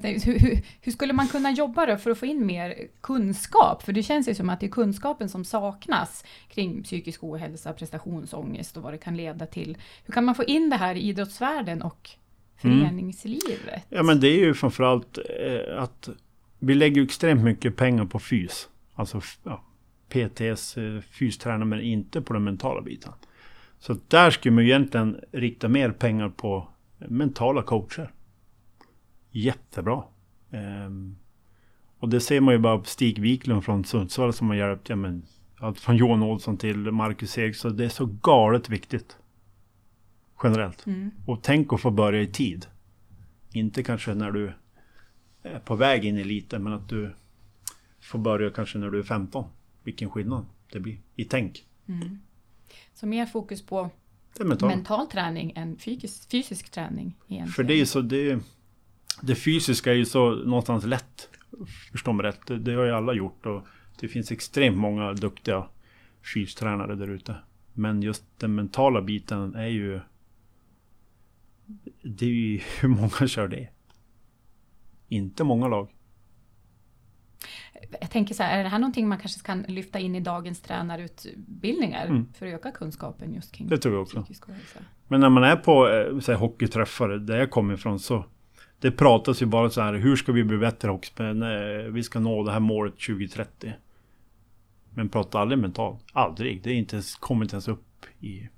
tänkte, 0.00 0.30
hur, 0.30 0.38
hur, 0.38 0.62
hur 0.80 0.92
skulle 0.92 1.12
man 1.12 1.28
kunna 1.28 1.50
jobba 1.50 1.86
då 1.86 1.96
för 1.96 2.10
att 2.10 2.18
få 2.18 2.26
in 2.26 2.46
mer 2.46 2.74
kunskap? 3.00 3.82
För 3.82 3.92
det 3.92 4.02
känns 4.02 4.28
ju 4.28 4.34
som 4.34 4.50
att 4.50 4.60
det 4.60 4.66
är 4.66 4.70
kunskapen 4.70 5.28
som 5.28 5.44
saknas 5.44 6.24
kring 6.48 6.82
psykisk 6.82 7.24
ohälsa, 7.24 7.72
prestationsångest 7.72 8.76
och 8.76 8.82
vad 8.82 8.92
det 8.92 8.98
kan 8.98 9.16
leda 9.16 9.46
till. 9.46 9.76
Hur 10.04 10.14
kan 10.14 10.24
man 10.24 10.34
få 10.34 10.44
in 10.44 10.70
det 10.70 10.76
här 10.76 10.94
i 10.94 11.00
idrottsvärlden 11.00 11.82
och 11.82 12.10
föreningslivet? 12.56 13.82
Ja 13.88 14.02
men 14.02 14.20
det 14.20 14.28
är 14.28 14.38
ju 14.38 14.54
framförallt 14.54 15.18
eh, 15.18 15.82
att 15.82 16.08
vi 16.58 16.74
lägger 16.74 17.02
extremt 17.02 17.44
mycket 17.44 17.76
pengar 17.76 18.04
på 18.04 18.18
fys. 18.18 18.68
Alltså 18.94 19.20
ja, 19.42 19.64
PTS 20.08 20.76
eh, 20.76 21.00
fystränare 21.00 21.64
men 21.64 21.80
inte 21.80 22.20
på 22.20 22.32
den 22.32 22.44
mentala 22.44 22.82
biten. 22.82 23.12
Så 23.78 23.96
där 24.08 24.30
skulle 24.30 24.54
man 24.54 24.64
egentligen 24.64 25.20
rikta 25.32 25.68
mer 25.68 25.90
pengar 25.90 26.28
på 26.28 26.68
mentala 26.98 27.62
coacher. 27.62 28.12
Jättebra. 29.30 30.02
Ehm, 30.50 31.16
och 31.98 32.08
det 32.08 32.20
ser 32.20 32.40
man 32.40 32.54
ju 32.54 32.58
bara 32.58 32.78
på 32.78 32.84
Stig 32.84 33.18
Wiklund 33.18 33.64
från 33.64 33.84
Sundsvall 33.84 34.32
som 34.32 34.48
har 34.48 34.54
hjälpt, 34.54 34.88
ja 34.88 34.96
men 34.96 35.22
allt 35.58 35.80
från 35.80 35.96
Johan 35.96 36.22
Olsson 36.22 36.56
till 36.56 36.76
Marcus 36.76 37.38
Eriksson. 37.38 37.76
Det 37.76 37.84
är 37.84 37.88
så 37.88 38.06
galet 38.06 38.68
viktigt. 38.68 39.16
Generellt. 40.42 40.86
Mm. 40.86 41.10
Och 41.26 41.42
tänk 41.42 41.72
att 41.72 41.80
få 41.80 41.90
börja 41.90 42.22
i 42.22 42.26
tid. 42.26 42.66
Inte 43.52 43.82
kanske 43.82 44.14
när 44.14 44.30
du 44.30 44.52
är 45.42 45.58
på 45.58 45.76
väg 45.76 46.04
in 46.04 46.18
i 46.18 46.20
eliten, 46.20 46.62
men 46.62 46.72
att 46.72 46.88
du 46.88 47.14
får 48.00 48.18
börja 48.18 48.50
kanske 48.50 48.78
när 48.78 48.90
du 48.90 48.98
är 48.98 49.02
15. 49.02 49.44
Vilken 49.82 50.10
skillnad. 50.10 50.46
det 50.72 50.80
blir 50.80 50.98
i 51.16 51.24
tänk. 51.24 51.66
Så 52.94 53.06
mer 53.06 53.26
fokus 53.26 53.66
på 53.66 53.90
mentalt. 54.40 54.76
mental 54.76 55.06
träning 55.06 55.52
än 55.56 55.78
fysisk, 55.78 56.30
fysisk 56.30 56.70
träning 56.70 57.16
egentligen. 57.28 57.48
För 57.48 57.62
det 57.62 57.74
är 57.74 57.84
så, 57.84 58.00
det, 58.00 58.38
det 59.22 59.34
fysiska 59.34 59.90
är 59.90 59.94
ju 59.94 60.04
så 60.04 60.30
någonstans 60.30 60.84
lätt. 60.84 61.28
Förstå 61.92 62.12
mig 62.12 62.26
rätt, 62.26 62.46
det, 62.46 62.58
det 62.58 62.74
har 62.74 62.84
ju 62.84 62.90
alla 62.90 63.12
gjort 63.12 63.46
och 63.46 63.66
det 64.00 64.08
finns 64.08 64.32
extremt 64.32 64.76
många 64.76 65.12
duktiga 65.12 65.68
fystränare 66.34 66.94
där 66.94 67.08
ute. 67.08 67.36
Men 67.72 68.02
just 68.02 68.24
den 68.38 68.54
mentala 68.54 69.02
biten 69.02 69.54
är 69.54 69.66
ju... 69.66 70.00
Det 72.02 72.26
är 72.26 72.30
ju 72.30 72.60
hur 72.80 72.88
många 72.88 73.08
kör 73.28 73.48
det? 73.48 73.68
Inte 75.08 75.44
många 75.44 75.68
lag. 75.68 75.88
Jag 78.00 78.10
tänker 78.10 78.34
så 78.34 78.42
här, 78.42 78.58
är 78.58 78.62
det 78.62 78.68
här 78.68 78.78
någonting 78.78 79.08
man 79.08 79.18
kanske 79.18 79.40
kan 79.46 79.62
lyfta 79.62 79.98
in 79.98 80.14
i 80.14 80.20
dagens 80.20 80.60
tränarutbildningar 80.60 82.06
Mm. 82.06 82.32
för 82.32 82.46
att 82.46 82.52
öka 82.52 82.70
kunskapen 82.70 83.34
just 83.34 83.52
kring 83.52 83.68
Det 83.68 83.78
tror 83.78 83.94
jag 83.94 84.02
också. 84.02 84.24
Men 85.08 85.20
när 85.20 85.28
man 85.28 85.44
är 85.44 85.56
på 85.56 85.88
eh, 85.88 86.18
så 86.20 86.32
här, 86.32 86.38
hockeyträffar 86.38 87.08
där 87.08 87.36
jag 87.38 87.50
kommer 87.50 87.74
ifrån 87.74 88.00
så 88.00 88.24
det 88.80 88.90
pratas 88.90 89.42
ju 89.42 89.46
bara 89.46 89.70
så 89.70 89.80
här, 89.80 89.94
hur 89.94 90.16
ska 90.16 90.32
vi 90.32 90.44
bli 90.44 90.58
bättre 90.58 90.88
hockeyspelare? 90.90 91.34
Nej, 91.34 91.90
Vi 91.90 92.02
ska 92.02 92.20
nå 92.20 92.44
det 92.44 92.52
här 92.52 92.60
målet 92.60 92.92
2030. 92.98 93.72
Men 94.94 95.08
prata 95.08 95.38
aldrig 95.40 95.58
mentalt. 95.58 96.04
Aldrig. 96.12 96.62
Det 96.62 96.70
är 96.70 96.74
inte 96.74 96.96
ens, 96.96 97.14
kommer 97.14 97.44
inte 97.44 97.54
ens 97.54 97.68
upp 97.68 98.06
i... 98.20 98.48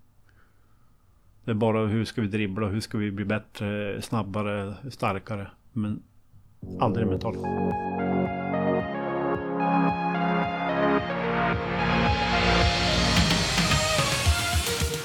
Det 1.45 1.51
är 1.51 1.55
bara 1.55 1.87
hur 1.87 2.05
ska 2.05 2.21
vi 2.21 2.29
dribbla, 2.29 2.67
hur 2.67 2.81
ska 2.81 2.99
vi 2.99 3.11
bli 3.11 3.25
bättre, 3.25 4.03
snabbare, 4.03 4.75
starkare. 4.91 5.51
Men 5.73 6.03
aldrig 6.81 7.07
mentalt. 7.07 7.39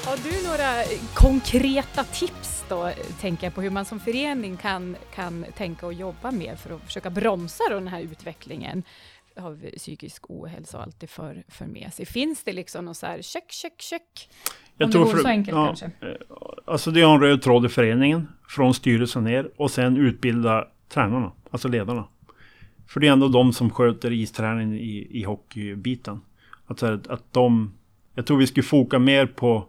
Har 0.04 0.16
du 0.16 0.48
några 0.48 0.84
konkreta 1.14 2.04
tips 2.04 2.64
då, 2.68 2.90
tänker 3.20 3.46
jag 3.46 3.54
på 3.54 3.62
hur 3.62 3.70
man 3.70 3.84
som 3.84 4.00
förening 4.00 4.56
kan, 4.56 4.96
kan 5.14 5.44
tänka 5.56 5.86
och 5.86 5.94
jobba 5.94 6.30
med 6.30 6.58
för 6.58 6.74
att 6.74 6.82
försöka 6.82 7.10
bromsa 7.10 7.64
den 7.70 7.88
här 7.88 8.00
utvecklingen 8.00 8.82
av 9.36 9.70
psykisk 9.76 10.30
ohälsa 10.30 10.76
och 10.78 10.82
allt 10.82 11.00
det 11.00 11.06
för, 11.06 11.44
för 11.48 11.66
med 11.66 11.94
sig? 11.94 12.06
Finns 12.06 12.44
det 12.44 12.52
liksom 12.52 12.84
någon 12.84 12.94
så 12.94 13.06
här 13.06 13.22
check, 13.22 13.52
check, 13.52 13.80
check? 13.82 14.30
Om 14.84 14.90
det 14.90 14.98
vore 14.98 15.18
så 15.18 15.28
enkelt 15.28 15.56
kanske. 15.56 15.86
eh, 15.86 16.08
Alltså 16.64 16.90
det 16.90 17.00
är 17.00 17.14
en 17.14 17.20
röd 17.20 17.42
tråd 17.42 17.66
i 17.66 17.68
föreningen. 17.68 18.28
Från 18.48 18.74
styrelsen 18.74 19.24
ner. 19.24 19.50
Och 19.56 19.70
sen 19.70 19.96
utbilda 19.96 20.66
tränarna. 20.88 21.32
Alltså 21.50 21.68
ledarna. 21.68 22.04
För 22.86 23.00
det 23.00 23.08
är 23.08 23.12
ändå 23.12 23.28
de 23.28 23.52
som 23.52 23.70
sköter 23.70 24.12
isträningen 24.12 24.74
i, 24.74 25.08
i 25.10 25.22
hockeybiten. 25.24 26.20
Att, 26.66 26.82
att 26.82 27.32
de... 27.32 27.72
Jag 28.14 28.26
tror 28.26 28.38
vi 28.38 28.46
skulle 28.46 28.64
foka 28.64 28.98
mer 28.98 29.26
på 29.26 29.66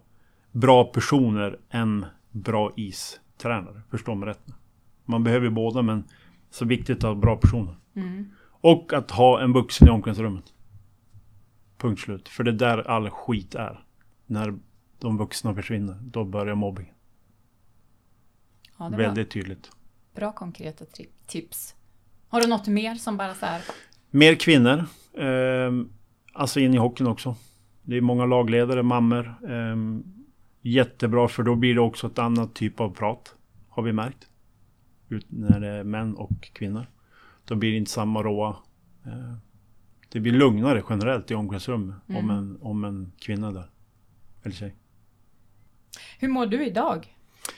bra 0.51 0.83
personer 0.83 1.57
än 1.69 2.05
bra 2.31 2.71
istränare. 2.75 3.81
Förstår 3.91 4.15
mig 4.15 4.29
rätt. 4.29 4.45
Man 5.05 5.23
behöver 5.23 5.45
ju 5.45 5.51
båda 5.51 5.81
men 5.81 6.03
så 6.49 6.65
viktigt 6.65 6.97
att 6.97 7.03
ha 7.03 7.15
bra 7.15 7.35
personer. 7.35 7.75
Mm. 7.95 8.25
Och 8.61 8.93
att 8.93 9.11
ha 9.11 9.41
en 9.41 9.53
vuxen 9.53 9.87
i 9.87 9.91
omklädningsrummet. 9.91 10.45
Punkt 11.77 12.01
slut. 12.01 12.29
För 12.29 12.43
det 12.43 12.51
är 12.51 12.55
där 12.55 12.89
all 12.89 13.09
skit 13.09 13.55
är. 13.55 13.83
När 14.25 14.53
de 15.01 15.17
vuxna 15.17 15.55
försvinner, 15.55 15.95
då 16.01 16.25
börjar 16.25 16.55
mobbing. 16.55 16.93
Ja, 18.77 18.89
Väldigt 18.89 19.31
tydligt. 19.31 19.71
bra 20.15 20.31
konkreta 20.31 20.85
tips. 21.27 21.75
Har 22.27 22.41
du 22.41 22.47
något 22.47 22.67
mer 22.67 22.95
som 22.95 23.17
bara 23.17 23.33
så 23.33 23.45
här, 23.45 23.61
Mer 24.11 24.35
kvinnor. 24.35 24.85
ehm, 25.17 25.89
alltså 26.33 26.59
in 26.59 26.73
i 26.73 26.77
hockeyn 26.77 27.07
också. 27.07 27.35
Det 27.83 27.97
är 27.97 28.01
många 28.01 28.25
lagledare, 28.25 28.83
mammor. 28.83 29.35
ehm, 29.49 30.03
jättebra 30.61 31.27
för 31.27 31.43
då 31.43 31.55
blir 31.55 31.73
det 31.73 31.81
också 31.81 32.07
ett 32.07 32.19
annat 32.19 32.53
typ 32.53 32.79
av 32.79 32.89
prat. 32.95 33.35
Har 33.69 33.83
vi 33.83 33.93
märkt. 33.93 34.27
Ut, 35.09 35.25
när 35.29 35.59
det 35.59 35.67
är 35.67 35.83
män 35.83 36.15
och 36.15 36.41
kvinnor. 36.53 36.85
Då 37.45 37.55
blir 37.55 37.71
det 37.71 37.77
inte 37.77 37.91
samma 37.91 38.23
råa. 38.23 38.55
eh, 39.05 39.33
det 40.09 40.19
blir 40.19 40.31
lugnare 40.31 40.83
generellt 40.89 41.31
i 41.31 41.35
omklädningsrummet 41.35 41.95
om, 42.07 42.29
en, 42.29 42.57
om 42.61 42.83
en 42.83 43.11
kvinna 43.19 43.47
är 43.47 43.51
där. 43.51 43.69
Eller 44.43 44.55
tjej. 44.55 44.75
Hur 46.21 46.29
mår 46.29 46.45
du 46.45 46.65
idag? 46.65 47.15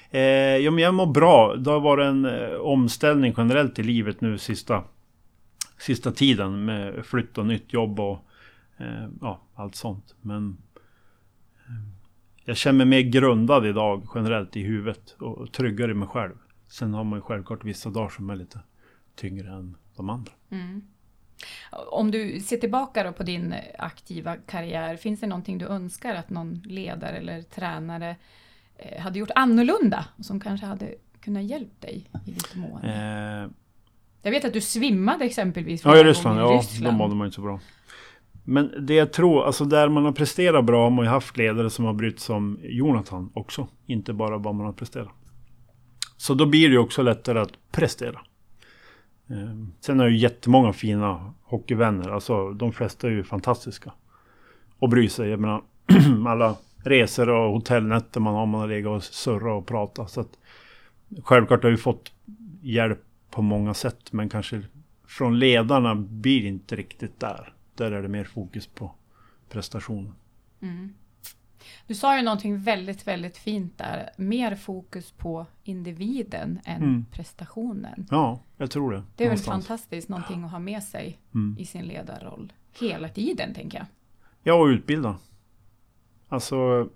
Eh, 0.09 0.21
ja, 0.57 0.71
men 0.71 0.83
jag 0.83 0.93
mår 0.93 1.05
bra. 1.05 1.55
Det 1.55 1.71
har 1.71 1.79
varit 1.79 2.05
en 2.05 2.25
eh, 2.25 2.53
omställning 2.53 3.33
generellt 3.37 3.79
i 3.79 3.83
livet 3.83 4.21
nu 4.21 4.37
sista, 4.37 4.83
sista 5.77 6.11
tiden 6.11 6.65
med 6.65 7.05
flytt 7.05 7.37
och 7.37 7.45
nytt 7.45 7.73
jobb 7.73 7.99
och 7.99 8.25
eh, 8.77 9.07
ja, 9.21 9.41
allt 9.55 9.75
sånt. 9.75 10.15
Men 10.21 10.57
eh, 11.67 11.73
jag 12.45 12.57
känner 12.57 12.85
mig 12.85 13.03
mer 13.03 13.09
grundad 13.09 13.65
idag 13.65 14.07
generellt 14.15 14.57
i 14.57 14.61
huvudet 14.61 15.15
och 15.19 15.51
tryggare 15.51 15.91
i 15.91 15.95
mig 15.95 16.07
själv. 16.07 16.35
Sen 16.67 16.93
har 16.93 17.03
man 17.03 17.19
ju 17.19 17.21
självklart 17.21 17.63
vissa 17.63 17.89
dagar 17.89 18.09
som 18.09 18.29
är 18.29 18.35
lite 18.35 18.59
tyngre 19.15 19.49
än 19.49 19.77
de 19.95 20.09
andra. 20.09 20.31
Om 21.71 22.11
du 22.11 22.39
ser 22.39 22.57
tillbaka 22.57 23.11
på 23.11 23.23
din 23.23 23.55
aktiva 23.77 24.35
karriär, 24.35 24.97
finns 24.97 25.19
det 25.19 25.27
någonting 25.27 25.57
du 25.57 25.65
önskar 25.65 26.15
att 26.15 26.29
någon 26.29 26.53
ledare 26.53 27.17
eller 27.17 27.41
tränare 27.41 28.15
hade 28.99 29.19
gjort 29.19 29.31
annorlunda 29.35 30.05
och 30.17 30.25
som 30.25 30.39
kanske 30.39 30.65
hade 30.65 30.93
kunnat 31.19 31.43
hjälpa 31.43 31.87
dig 31.87 32.09
i 32.25 32.31
ditt 32.31 32.55
mående? 32.55 32.87
Eh, 32.87 33.49
Jag 34.21 34.31
vet 34.31 34.45
att 34.45 34.53
du 34.53 34.61
svimmade 34.61 35.25
exempelvis. 35.25 35.81
Ja, 35.85 35.97
i 35.97 36.03
Ryssland. 36.03 36.39
Ja, 36.39 36.61
då 36.81 36.91
mådde 36.91 37.15
man 37.15 37.27
inte 37.27 37.35
så 37.35 37.41
bra. 37.41 37.59
Men 38.45 38.85
det 38.85 38.93
jag 38.93 39.13
tror, 39.13 39.45
alltså 39.45 39.65
där 39.65 39.89
man 39.89 40.05
har 40.05 40.11
presterat 40.11 40.65
bra 40.65 40.83
har 40.83 40.89
man 40.89 41.05
ju 41.05 41.11
haft 41.11 41.37
ledare 41.37 41.69
som 41.69 41.85
har 41.85 41.93
brytt 41.93 42.19
sig 42.19 42.35
om 42.35 42.59
Jonathan 42.63 43.29
också. 43.33 43.67
Inte 43.85 44.13
bara 44.13 44.37
vad 44.37 44.55
man 44.55 44.65
har 44.65 44.73
presterat. 44.73 45.09
Så 46.17 46.33
då 46.33 46.45
blir 46.45 46.67
det 46.69 46.73
ju 46.73 46.79
också 46.79 47.01
lättare 47.01 47.39
att 47.39 47.51
prestera. 47.71 48.21
Eh, 49.29 49.35
Sen 49.79 49.99
har 49.99 50.05
jag 50.05 50.11
ju 50.13 50.17
jättemånga 50.19 50.73
fina 50.73 51.33
hockeyvänner. 51.43 52.09
Alltså 52.09 52.51
de 52.51 52.71
flesta 52.73 53.07
är 53.07 53.11
ju 53.11 53.23
fantastiska. 53.23 53.93
Och 54.79 54.89
bryr 54.89 55.07
sig. 55.07 55.29
Jag 55.29 55.39
menar, 55.39 55.61
alla 56.27 56.55
resor 56.83 57.29
och 57.29 57.51
hotellnätter 57.53 58.19
man 58.19 58.33
har. 58.35 58.45
Man 58.45 58.61
har 58.61 58.67
legat 58.67 58.89
och 58.91 59.03
surrat 59.03 59.61
och 59.61 59.67
pratat. 59.67 60.11
Så 60.11 60.21
att, 60.21 60.37
självklart 61.23 61.63
har 61.63 61.69
vi 61.69 61.77
fått 61.77 62.11
hjälp 62.61 62.99
på 63.31 63.41
många 63.41 63.73
sätt. 63.73 64.13
Men 64.13 64.29
kanske 64.29 64.61
från 65.07 65.39
ledarna 65.39 65.95
blir 65.95 66.41
det 66.41 66.47
inte 66.47 66.75
riktigt 66.75 67.19
där. 67.19 67.53
Där 67.75 67.91
är 67.91 68.01
det 68.01 68.07
mer 68.07 68.23
fokus 68.23 68.67
på 68.67 68.91
prestationen. 69.49 70.13
Du 71.87 71.95
sa 71.95 72.17
ju 72.17 72.23
någonting 72.23 72.59
väldigt, 72.59 73.07
väldigt 73.07 73.37
fint 73.37 73.77
där. 73.77 74.09
Mer 74.17 74.55
fokus 74.55 75.11
på 75.11 75.45
individen 75.63 76.59
än 76.65 76.83
Mm. 76.83 77.05
prestationen. 77.11 78.07
Ja, 78.11 78.39
jag 78.57 78.71
tror 78.71 78.91
det. 78.91 79.03
Det 79.15 79.23
är 79.23 79.27
väl 79.29 79.37
någonstans. 79.37 79.67
fantastiskt 79.67 80.09
någonting 80.09 80.43
att 80.43 80.51
ha 80.51 80.59
med 80.59 80.83
sig 80.83 81.19
Mm. 81.33 81.55
i 81.59 81.65
sin 81.65 81.85
ledarroll. 81.85 82.53
Hela 82.79 83.09
tiden, 83.09 83.53
tänker 83.53 83.77
jag. 83.77 83.87
Ja, 84.43 84.53
och 84.53 84.65
utbilda. 84.65 85.15
Alltså, 86.33 86.87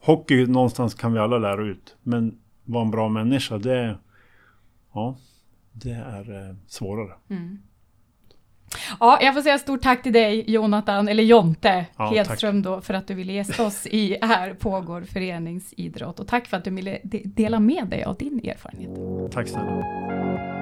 hockey 0.00 0.46
någonstans 0.46 0.94
kan 0.94 1.12
vi 1.12 1.18
alla 1.18 1.38
lära 1.38 1.62
ut. 1.62 1.96
Men 2.02 2.38
vara 2.64 2.84
en 2.84 2.90
bra 2.90 3.08
människa, 3.08 3.58
det... 3.58 3.98
Ja, 4.94 5.16
det 5.72 5.90
är 5.90 6.48
eh, 6.48 6.56
svårare. 6.66 7.12
Ja, 9.00 9.18
jag 9.22 9.34
får 9.34 9.42
säga 9.42 9.58
stort 9.58 9.82
tack 9.82 10.02
till 10.02 10.12
dig 10.12 10.44
Jonathan, 10.50 11.08
eller 11.08 11.22
Jonte 11.22 11.86
Ja, 11.96 12.10
Hedström 12.10 12.62
då, 12.62 12.80
för 12.80 12.94
att 12.94 13.06
du 13.06 13.14
ville 13.14 13.32
gästa 13.32 13.66
oss 13.66 13.86
i 13.86 14.18
Här 14.22 14.54
pågår 14.54 15.02
föreningsidrott. 15.02 16.20
Och 16.20 16.28
tack 16.28 16.46
för 16.46 16.56
att 16.56 16.64
du 16.64 16.70
ville 16.70 16.98
de- 17.02 17.22
dela 17.24 17.60
med 17.60 17.86
dig 17.88 18.04
av 18.04 18.16
din 18.16 18.40
erfarenhet. 18.44 19.32
Tack 19.32 19.48
snälla. 19.48 20.59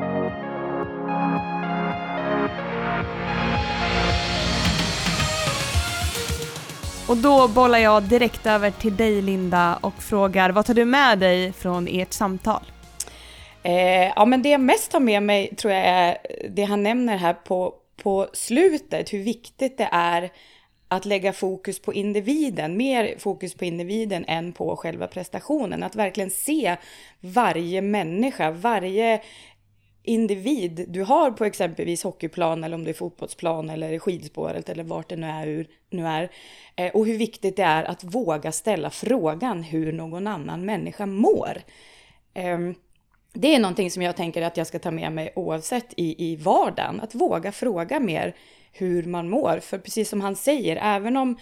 Och 7.08 7.16
då 7.16 7.48
bollar 7.48 7.78
jag 7.78 8.02
direkt 8.02 8.46
över 8.46 8.70
till 8.70 8.96
dig 8.96 9.22
Linda 9.22 9.78
och 9.80 10.02
frågar 10.02 10.50
vad 10.50 10.66
tar 10.66 10.74
du 10.74 10.84
med 10.84 11.18
dig 11.18 11.52
från 11.52 11.88
ert 11.88 12.12
samtal? 12.12 12.62
Eh, 13.62 14.12
ja, 14.16 14.24
men 14.24 14.42
det 14.42 14.48
jag 14.48 14.60
mest 14.60 14.92
har 14.92 15.00
med 15.00 15.22
mig 15.22 15.54
tror 15.56 15.72
jag 15.72 15.86
är 15.86 16.18
det 16.50 16.62
han 16.62 16.82
nämner 16.82 17.16
här 17.16 17.34
på, 17.34 17.74
på 18.02 18.28
slutet, 18.32 19.12
hur 19.12 19.22
viktigt 19.22 19.78
det 19.78 19.88
är 19.92 20.30
att 20.88 21.04
lägga 21.04 21.32
fokus 21.32 21.82
på 21.82 21.94
individen, 21.94 22.76
mer 22.76 23.14
fokus 23.18 23.54
på 23.54 23.64
individen 23.64 24.24
än 24.28 24.52
på 24.52 24.76
själva 24.76 25.06
prestationen. 25.06 25.82
Att 25.82 25.96
verkligen 25.96 26.30
se 26.30 26.76
varje 27.20 27.82
människa, 27.82 28.50
varje 28.50 29.20
individ 30.02 30.84
du 30.88 31.02
har 31.02 31.30
på 31.30 31.44
exempelvis 31.44 32.02
hockeyplan 32.02 32.64
eller 32.64 32.74
om 32.74 32.84
det 32.84 32.90
är 32.90 32.94
fotbollsplan 32.94 33.70
eller 33.70 33.98
skidspåret 33.98 34.68
eller 34.68 34.84
vart 34.84 35.08
det 35.08 35.16
nu 35.16 35.26
är. 35.26 35.46
Hur, 35.46 35.68
nu 35.90 36.06
är. 36.06 36.30
Eh, 36.76 36.92
och 36.94 37.06
hur 37.06 37.18
viktigt 37.18 37.56
det 37.56 37.62
är 37.62 37.84
att 37.84 38.04
våga 38.04 38.52
ställa 38.52 38.90
frågan 38.90 39.62
hur 39.62 39.92
någon 39.92 40.26
annan 40.26 40.64
människa 40.64 41.06
mår. 41.06 41.62
Ehm, 42.34 42.74
det 43.32 43.54
är 43.54 43.60
någonting 43.60 43.90
som 43.90 44.02
jag 44.02 44.16
tänker 44.16 44.42
att 44.42 44.56
jag 44.56 44.66
ska 44.66 44.78
ta 44.78 44.90
med 44.90 45.12
mig 45.12 45.32
oavsett 45.36 45.92
i, 45.96 46.32
i 46.32 46.36
vardagen. 46.36 47.00
Att 47.00 47.14
våga 47.14 47.52
fråga 47.52 48.00
mer 48.00 48.34
hur 48.72 49.02
man 49.04 49.28
mår. 49.30 49.60
För 49.60 49.78
precis 49.78 50.08
som 50.08 50.20
han 50.20 50.36
säger, 50.36 50.78
även 50.82 51.16
om 51.16 51.38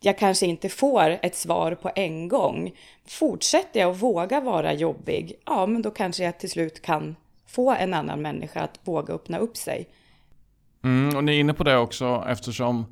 jag 0.00 0.18
kanske 0.18 0.46
inte 0.46 0.68
får 0.68 1.18
ett 1.22 1.36
svar 1.36 1.74
på 1.74 1.90
en 1.94 2.28
gång. 2.28 2.72
Fortsätter 3.06 3.80
jag 3.80 3.90
att 3.90 4.02
våga 4.02 4.40
vara 4.40 4.72
jobbig, 4.72 5.32
ja 5.46 5.66
men 5.66 5.82
då 5.82 5.90
kanske 5.90 6.24
jag 6.24 6.38
till 6.38 6.50
slut 6.50 6.82
kan 6.82 7.16
få 7.50 7.70
en 7.70 7.94
annan 7.94 8.22
människa 8.22 8.60
att 8.60 8.80
våga 8.84 9.14
öppna 9.14 9.38
upp 9.38 9.56
sig. 9.56 9.88
Mm, 10.84 11.16
och 11.16 11.24
ni 11.24 11.36
är 11.36 11.40
inne 11.40 11.54
på 11.54 11.64
det 11.64 11.76
också 11.76 12.24
eftersom 12.28 12.86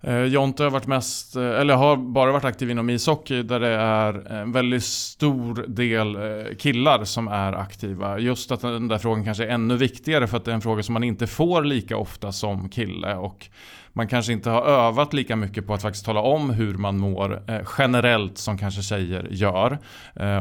eh, 0.00 0.22
Jonte 0.22 0.62
har 0.62 0.70
varit 0.70 0.86
mest, 0.86 1.36
eh, 1.36 1.42
eller 1.42 1.74
har 1.74 1.96
bara 1.96 2.32
varit 2.32 2.44
aktiv 2.44 2.70
inom 2.70 2.90
ishockey 2.90 3.42
där 3.42 3.60
det 3.60 3.68
är 3.68 4.32
en 4.32 4.52
väldigt 4.52 4.84
stor 4.84 5.64
del 5.68 6.16
eh, 6.16 6.56
killar 6.56 7.04
som 7.04 7.28
är 7.28 7.52
aktiva. 7.52 8.18
Just 8.18 8.50
att 8.52 8.60
den 8.60 8.88
där 8.88 8.98
frågan 8.98 9.24
kanske 9.24 9.44
är 9.44 9.48
ännu 9.48 9.76
viktigare 9.76 10.26
för 10.26 10.36
att 10.36 10.44
det 10.44 10.50
är 10.50 10.54
en 10.54 10.60
fråga 10.60 10.82
som 10.82 10.92
man 10.92 11.04
inte 11.04 11.26
får 11.26 11.64
lika 11.64 11.96
ofta 11.96 12.32
som 12.32 12.68
kille. 12.68 13.14
Och 13.14 13.46
man 13.92 14.08
kanske 14.08 14.32
inte 14.32 14.50
har 14.50 14.62
övat 14.62 15.12
lika 15.12 15.36
mycket 15.36 15.66
på 15.66 15.74
att 15.74 15.82
faktiskt 15.82 16.06
tala 16.06 16.20
om 16.20 16.50
hur 16.50 16.74
man 16.74 16.98
mår 16.98 17.42
eh, 17.50 17.60
generellt 17.78 18.38
som 18.38 18.58
kanske 18.58 18.82
tjejer 18.82 19.28
gör. 19.30 19.78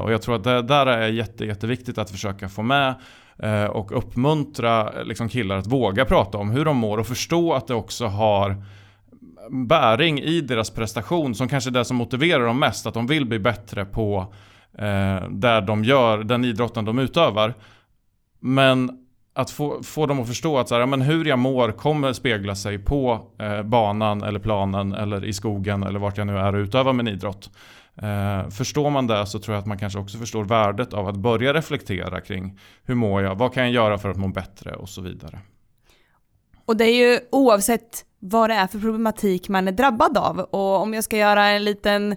Och 0.02 0.12
jag 0.12 0.22
tror 0.22 0.36
att 0.36 0.44
det 0.44 0.62
där 0.62 0.86
är 0.86 1.08
jätte, 1.08 1.46
jätteviktigt 1.46 1.98
att 1.98 2.12
försöka 2.12 2.50
få 2.50 2.62
med 2.62 2.96
Eh, 3.40 3.66
och 3.66 3.98
uppmuntra 3.98 5.00
eh, 5.00 5.06
liksom, 5.06 5.30
killar 5.30 5.58
att 5.58 5.68
våga 5.68 6.06
prata 6.06 6.38
om 6.38 6.52
hur 6.52 6.66
de 6.66 6.78
mår 6.78 6.98
och 6.98 7.08
förstå 7.08 7.54
att 7.54 7.68
det 7.68 7.74
också 7.74 8.06
har 8.06 8.64
bäring 9.50 10.20
i 10.20 10.42
deras 10.42 10.70
prestation 10.70 11.36
som 11.36 11.48
kanske 11.48 11.70
är 11.70 11.72
det 11.72 11.86
som 11.86 11.98
motiverar 11.98 12.46
dem 12.46 12.60
mest. 12.60 12.86
Att 12.86 12.94
de 12.94 13.08
vill 13.08 13.26
bli 13.26 13.40
bättre 13.40 13.86
på 13.86 14.34
eh, 14.78 15.30
där 15.30 15.62
de 15.62 15.84
gör 15.84 16.24
den 16.24 16.46
idrotten 16.46 16.86
de 16.86 17.00
utövar. 17.00 17.54
Men 18.40 19.00
att 19.34 19.52
få, 19.52 19.84
få 19.84 20.06
dem 20.06 20.20
att 20.20 20.28
förstå 20.28 20.58
att 20.58 20.70
så 20.70 20.76
här, 20.76 20.86
men 20.86 21.02
hur 21.02 21.26
jag 21.26 21.40
mår 21.40 21.72
kommer 21.72 22.14
spegla 22.14 22.56
sig 22.56 22.80
på 22.80 23.28
eh, 23.40 23.62
banan 23.62 24.24
eller 24.24 24.40
planen 24.40 24.94
eller 24.94 25.26
i 25.26 25.34
skogen 25.34 25.84
eller 25.84 26.00
vart 26.00 26.18
jag 26.18 26.28
nu 26.28 26.38
är 26.38 26.56
och 26.56 26.60
utövar 26.60 26.94
min 26.94 27.08
idrott. 27.08 27.50
Eh, 28.02 28.50
förstår 28.50 28.90
man 28.90 29.08
det 29.08 29.26
så 29.26 29.40
tror 29.40 29.56
jag 29.56 29.62
att 29.62 29.68
man 29.68 29.78
kanske 29.78 30.00
också 30.00 30.18
förstår 30.18 30.44
värdet 30.44 30.94
av 30.94 31.08
att 31.08 31.16
börja 31.16 31.54
reflektera 31.54 32.22
kring 32.22 32.60
hur 32.84 32.96
mår 32.96 33.22
jag, 33.22 33.36
vad 33.36 33.54
kan 33.54 33.64
jag 33.64 33.74
göra 33.74 33.98
för 33.98 34.10
att 34.10 34.18
må 34.18 34.28
bättre 34.28 34.76
och 34.76 34.90
så 34.90 35.02
vidare. 35.02 35.40
Och 36.66 36.78
det 36.78 36.86
är 36.86 36.96
ju 36.96 37.20
oavsett 37.32 38.06
vad 38.20 38.50
det 38.50 38.54
är 38.54 38.68
för 38.68 38.80
problematik 38.80 39.50
man 39.50 39.68
är 39.68 39.72
drabbad 39.72 40.18
av 40.18 40.40
och 40.40 40.82
om 40.82 40.94
jag 40.94 41.04
ska 41.04 41.18
göra 41.18 41.46
en 41.46 41.64
liten 41.64 42.16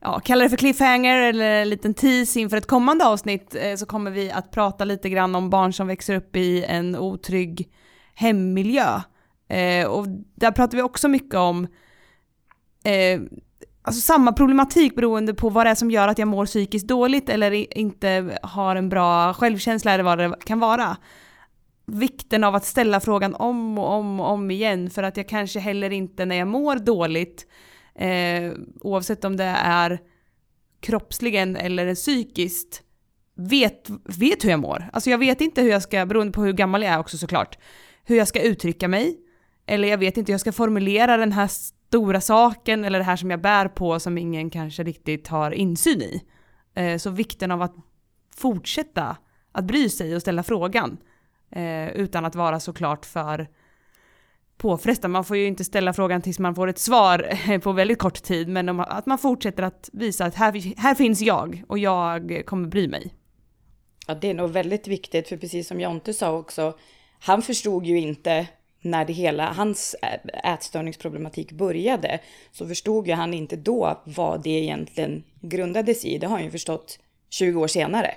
ja, 0.00 0.20
kalla 0.20 0.44
det 0.44 0.50
för 0.50 0.56
cliffhanger 0.56 1.16
eller 1.16 1.62
en 1.62 1.68
liten 1.68 1.94
tease 1.94 2.40
inför 2.40 2.56
ett 2.56 2.66
kommande 2.66 3.04
avsnitt 3.04 3.54
eh, 3.54 3.76
så 3.76 3.86
kommer 3.86 4.10
vi 4.10 4.30
att 4.30 4.50
prata 4.50 4.84
lite 4.84 5.08
grann 5.08 5.34
om 5.34 5.50
barn 5.50 5.72
som 5.72 5.86
växer 5.86 6.14
upp 6.14 6.36
i 6.36 6.64
en 6.64 6.96
otrygg 6.96 7.68
hemmiljö. 8.14 9.00
Eh, 9.48 9.86
och 9.86 10.06
där 10.34 10.50
pratar 10.50 10.76
vi 10.76 10.82
också 10.82 11.08
mycket 11.08 11.34
om 11.34 11.66
eh, 12.84 13.20
alltså 13.82 14.00
samma 14.00 14.32
problematik 14.32 14.94
beroende 14.94 15.34
på 15.34 15.48
vad 15.48 15.66
det 15.66 15.70
är 15.70 15.74
som 15.74 15.90
gör 15.90 16.08
att 16.08 16.18
jag 16.18 16.28
mår 16.28 16.46
psykiskt 16.46 16.86
dåligt 16.86 17.28
eller 17.28 17.78
inte 17.78 18.38
har 18.42 18.76
en 18.76 18.88
bra 18.88 19.34
självkänsla 19.34 19.92
eller 19.92 20.04
vad 20.04 20.18
det 20.18 20.34
kan 20.44 20.60
vara. 20.60 20.96
Vikten 21.86 22.44
av 22.44 22.54
att 22.54 22.64
ställa 22.64 23.00
frågan 23.00 23.34
om 23.34 23.78
och 23.78 23.92
om 23.92 24.20
och 24.20 24.30
om 24.30 24.50
igen 24.50 24.90
för 24.90 25.02
att 25.02 25.16
jag 25.16 25.28
kanske 25.28 25.60
heller 25.60 25.90
inte 25.90 26.24
när 26.24 26.36
jag 26.36 26.48
mår 26.48 26.76
dåligt 26.76 27.46
eh, 27.94 28.52
oavsett 28.80 29.24
om 29.24 29.36
det 29.36 29.54
är 29.64 30.00
kroppsligen 30.80 31.56
eller 31.56 31.94
psykiskt, 31.94 32.82
vet, 33.36 33.90
vet 34.04 34.44
hur 34.44 34.50
jag 34.50 34.60
mår. 34.60 34.90
Alltså 34.92 35.10
jag 35.10 35.18
vet 35.18 35.40
inte 35.40 35.62
hur 35.62 35.70
jag 35.70 35.82
ska, 35.82 36.06
beroende 36.06 36.32
på 36.32 36.44
hur 36.44 36.52
gammal 36.52 36.82
jag 36.82 36.92
är 36.92 36.98
också 36.98 37.18
såklart, 37.18 37.58
hur 38.04 38.16
jag 38.16 38.28
ska 38.28 38.40
uttrycka 38.40 38.88
mig. 38.88 39.18
Eller 39.66 39.88
jag 39.88 39.98
vet 39.98 40.16
inte 40.16 40.32
hur 40.32 40.34
jag 40.34 40.40
ska 40.40 40.52
formulera 40.52 41.16
den 41.16 41.32
här 41.32 41.50
stora 41.92 42.20
saken 42.20 42.84
eller 42.84 42.98
det 42.98 43.04
här 43.04 43.16
som 43.16 43.30
jag 43.30 43.40
bär 43.40 43.68
på 43.68 44.00
som 44.00 44.18
ingen 44.18 44.50
kanske 44.50 44.82
riktigt 44.82 45.28
har 45.28 45.50
insyn 45.50 46.02
i. 46.02 46.22
Eh, 46.74 46.98
så 46.98 47.10
vikten 47.10 47.50
av 47.50 47.62
att 47.62 47.74
fortsätta 48.36 49.16
att 49.52 49.64
bry 49.64 49.88
sig 49.88 50.14
och 50.14 50.20
ställa 50.20 50.42
frågan. 50.42 50.98
Eh, 51.50 51.88
utan 51.88 52.24
att 52.24 52.34
vara 52.34 52.60
såklart 52.60 53.06
för 53.06 53.48
påfrestande. 54.56 55.12
Man 55.12 55.24
får 55.24 55.36
ju 55.36 55.46
inte 55.46 55.64
ställa 55.64 55.92
frågan 55.92 56.22
tills 56.22 56.38
man 56.38 56.54
får 56.54 56.68
ett 56.68 56.78
svar 56.78 57.38
eh, 57.48 57.60
på 57.60 57.72
väldigt 57.72 57.98
kort 57.98 58.22
tid, 58.22 58.48
men 58.48 58.80
att 58.80 59.06
man 59.06 59.18
fortsätter 59.18 59.62
att 59.62 59.90
visa 59.92 60.24
att 60.24 60.34
här, 60.34 60.80
här 60.80 60.94
finns 60.94 61.20
jag 61.20 61.64
och 61.68 61.78
jag 61.78 62.42
kommer 62.46 62.68
bry 62.68 62.88
mig. 62.88 63.14
Ja, 64.06 64.14
det 64.14 64.30
är 64.30 64.34
nog 64.34 64.50
väldigt 64.50 64.88
viktigt, 64.88 65.28
för 65.28 65.36
precis 65.36 65.68
som 65.68 65.80
Jonte 65.80 66.12
sa 66.12 66.32
också, 66.32 66.78
han 67.20 67.42
förstod 67.42 67.86
ju 67.86 67.98
inte 67.98 68.48
när 68.82 69.04
det 69.04 69.12
hela, 69.12 69.52
hans 69.52 69.96
ätstörningsproblematik 70.44 71.52
började, 71.52 72.20
så 72.52 72.68
förstod 72.68 73.06
ju 73.06 73.12
han 73.12 73.34
inte 73.34 73.56
då 73.56 74.02
vad 74.04 74.42
det 74.42 74.50
egentligen 74.50 75.24
grundades 75.40 76.04
i. 76.04 76.18
Det 76.18 76.26
har 76.26 76.36
han 76.36 76.44
ju 76.44 76.50
förstått 76.50 76.98
20 77.30 77.60
år 77.60 77.66
senare. 77.66 78.14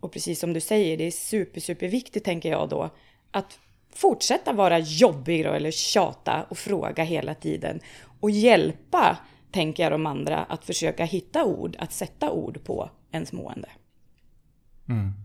Och 0.00 0.12
precis 0.12 0.40
som 0.40 0.52
du 0.52 0.60
säger, 0.60 0.96
det 0.96 1.04
är 1.04 1.10
super, 1.10 1.60
superviktigt 1.60 2.24
tänker 2.24 2.50
jag 2.50 2.68
då, 2.68 2.90
att 3.30 3.58
fortsätta 3.94 4.52
vara 4.52 4.78
jobbig 4.78 5.44
då 5.44 5.52
eller 5.52 5.70
tjata 5.70 6.46
och 6.48 6.58
fråga 6.58 7.04
hela 7.04 7.34
tiden. 7.34 7.80
Och 8.20 8.30
hjälpa, 8.30 9.18
tänker 9.50 9.82
jag, 9.82 9.92
de 9.92 10.06
andra 10.06 10.38
att 10.38 10.64
försöka 10.64 11.04
hitta 11.04 11.44
ord, 11.44 11.76
att 11.78 11.92
sätta 11.92 12.30
ord 12.30 12.64
på 12.64 12.90
ens 13.12 13.32
mående. 13.32 13.68
Mm. 14.88 15.23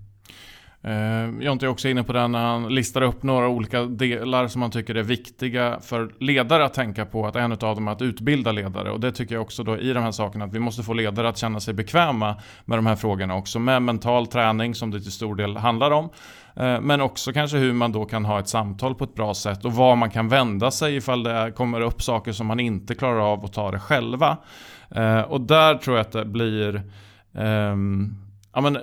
Eh, 0.81 1.29
Jonte 1.39 1.65
är 1.65 1.67
också 1.67 1.89
inne 1.89 2.03
på 2.03 2.13
det 2.13 2.27
när 2.27 2.45
han 2.45 2.75
listar 2.75 3.01
upp 3.01 3.23
några 3.23 3.47
olika 3.47 3.83
delar 3.83 4.47
som 4.47 4.61
han 4.61 4.71
tycker 4.71 4.95
är 4.95 5.03
viktiga 5.03 5.79
för 5.81 6.11
ledare 6.19 6.65
att 6.65 6.73
tänka 6.73 7.05
på. 7.05 7.27
Att 7.27 7.35
en 7.35 7.51
av 7.51 7.57
dem 7.57 7.87
är 7.87 7.91
att 7.91 8.01
utbilda 8.01 8.51
ledare. 8.51 8.91
Och 8.91 8.99
det 8.99 9.11
tycker 9.11 9.35
jag 9.35 9.41
också 9.41 9.63
då 9.63 9.77
i 9.77 9.93
de 9.93 10.03
här 10.03 10.11
sakerna 10.11 10.45
att 10.45 10.53
vi 10.53 10.59
måste 10.59 10.83
få 10.83 10.93
ledare 10.93 11.29
att 11.29 11.37
känna 11.37 11.59
sig 11.59 11.73
bekväma 11.73 12.35
med 12.65 12.77
de 12.77 12.85
här 12.85 12.95
frågorna 12.95 13.35
också. 13.35 13.59
Med 13.59 13.81
mental 13.81 14.27
träning 14.27 14.75
som 14.75 14.91
det 14.91 15.01
till 15.01 15.11
stor 15.11 15.35
del 15.35 15.57
handlar 15.57 15.91
om. 15.91 16.09
Eh, 16.55 16.81
men 16.81 17.01
också 17.01 17.33
kanske 17.33 17.57
hur 17.57 17.73
man 17.73 17.91
då 17.91 18.05
kan 18.05 18.25
ha 18.25 18.39
ett 18.39 18.49
samtal 18.49 18.95
på 18.95 19.03
ett 19.03 19.15
bra 19.15 19.33
sätt 19.33 19.65
och 19.65 19.73
var 19.73 19.95
man 19.95 20.09
kan 20.09 20.27
vända 20.27 20.71
sig 20.71 20.95
ifall 20.95 21.23
det 21.23 21.53
kommer 21.55 21.81
upp 21.81 22.01
saker 22.01 22.31
som 22.31 22.47
man 22.47 22.59
inte 22.59 22.95
klarar 22.95 23.33
av 23.33 23.45
att 23.45 23.53
ta 23.53 23.71
det 23.71 23.79
själva. 23.79 24.37
Eh, 24.91 25.21
och 25.21 25.41
där 25.41 25.75
tror 25.75 25.97
jag 25.97 26.05
att 26.05 26.11
det 26.11 26.25
blir 26.25 26.83
um, 27.31 28.28
ja, 28.59 28.69
men, 28.69 28.75
eh, 28.75 28.81